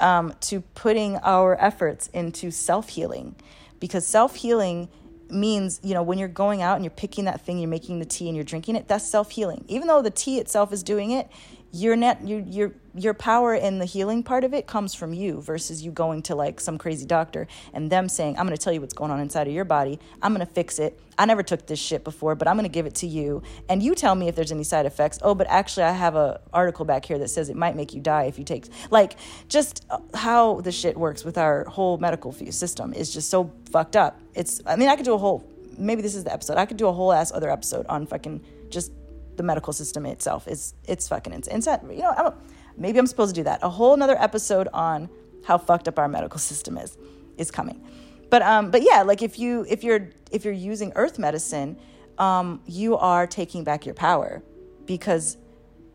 [0.00, 3.36] um, to putting our efforts into self-healing.
[3.80, 4.88] Because self-healing
[5.30, 8.04] means you know when you're going out and you're picking that thing you're making the
[8.04, 9.64] tea and you're drinking it that's self-healing.
[9.68, 11.28] Even though the tea itself is doing it
[11.72, 15.40] your net your your your power in the healing part of it comes from you
[15.40, 18.74] versus you going to like some crazy doctor and them saying i'm going to tell
[18.74, 19.98] you what's going on inside of your body.
[20.20, 21.00] I'm going to fix it.
[21.18, 23.42] I never took this shit before but i'm going to give it to you.
[23.70, 25.18] And you tell me if there's any side effects.
[25.22, 28.00] Oh but actually i have a article back here that says it might make you
[28.00, 29.16] die if you take like
[29.48, 33.96] just uh, how the shit works with our whole medical system is just so fucked
[33.96, 34.20] up.
[34.34, 35.48] It's i mean i could do a whole
[35.78, 36.58] maybe this is the episode.
[36.58, 38.92] I could do a whole ass other episode on fucking just
[39.36, 41.78] the medical system itself is it's fucking insane.
[41.90, 42.36] You know, I don't,
[42.76, 43.60] maybe I'm supposed to do that.
[43.62, 45.08] A whole another episode on
[45.44, 46.96] how fucked up our medical system is
[47.36, 47.84] is coming.
[48.30, 51.78] But um, but yeah, like if you if you're if you're using earth medicine,
[52.18, 54.42] um, you are taking back your power
[54.86, 55.36] because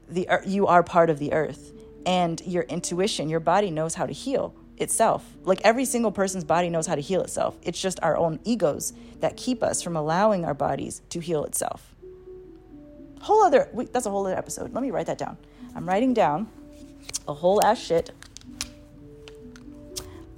[0.08, 1.74] the you are part of the earth
[2.06, 5.26] and your intuition, your body knows how to heal itself.
[5.44, 7.58] Like every single person's body knows how to heal itself.
[7.64, 11.97] It's just our own egos that keep us from allowing our bodies to heal itself
[13.28, 14.74] whole other wait, that's a whole other episode.
[14.74, 15.38] Let me write that down.
[15.76, 16.48] I'm writing down
[17.28, 18.12] a whole ass shit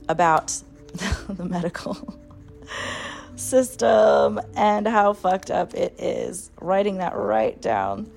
[0.07, 0.57] about
[1.29, 2.19] the medical
[3.35, 6.49] system and how fucked up it is.
[6.59, 8.11] Writing that right down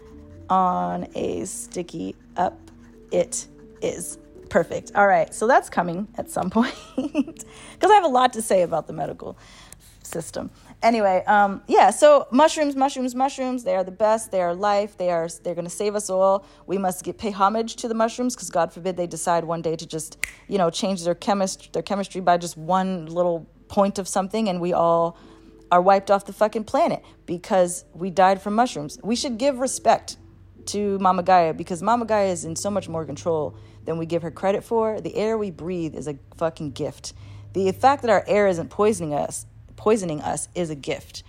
[0.49, 2.59] on a sticky up.
[3.11, 3.47] It
[3.83, 4.19] is
[4.49, 4.93] perfect.
[4.95, 8.63] All right, so that's coming at some point because I have a lot to say
[8.63, 9.37] about the medical
[10.03, 10.51] system
[10.83, 11.91] anyway, um, yeah.
[11.91, 13.65] So mushrooms, mushrooms, mushrooms.
[13.65, 14.31] They are the best.
[14.31, 14.97] They are life.
[14.97, 15.29] They are.
[15.43, 16.45] They're going to save us all.
[16.67, 19.77] We must get pay homage to the mushrooms because God forbid they decide one day
[19.77, 20.19] to just
[20.49, 24.61] you know change their chemist their chemistry by just one little point of something, and
[24.61, 25.17] we all
[25.71, 28.99] are wiped off the fucking planet because we died from mushrooms.
[29.03, 30.19] We should give respect
[30.67, 34.23] to Mama Gaia because Mama Gaia is in so much more control than we give
[34.23, 35.01] her credit for.
[35.01, 37.15] The air we breathe is a fucking gift.
[37.55, 39.47] The fact that our air isn't poisoning us
[39.83, 41.25] poisoning us is a gift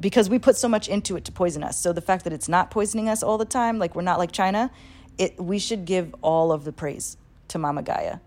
[0.00, 1.78] because we put so much into it to poison us.
[1.78, 4.32] So the fact that it's not poisoning us all the time, like we're not like
[4.32, 4.70] China,
[5.18, 8.20] it we should give all of the praise to Mama Gaia.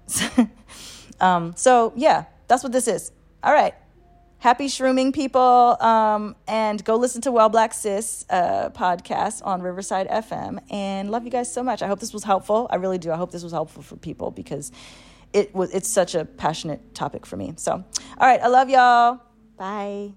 [1.19, 3.11] um, so yeah, that's what this is.
[3.43, 3.73] All right.
[4.37, 5.81] Happy shrooming, people.
[5.81, 10.59] Um, and go listen to Well Black Sis uh, podcast on Riverside FM.
[10.69, 11.81] And love you guys so much.
[11.81, 12.67] I hope this was helpful.
[12.69, 13.11] I really do.
[13.11, 14.71] I hope this was helpful for people because
[15.31, 17.53] it was it's such a passionate topic for me.
[17.57, 19.32] So, all right, I love y'all.
[19.57, 20.13] Bye.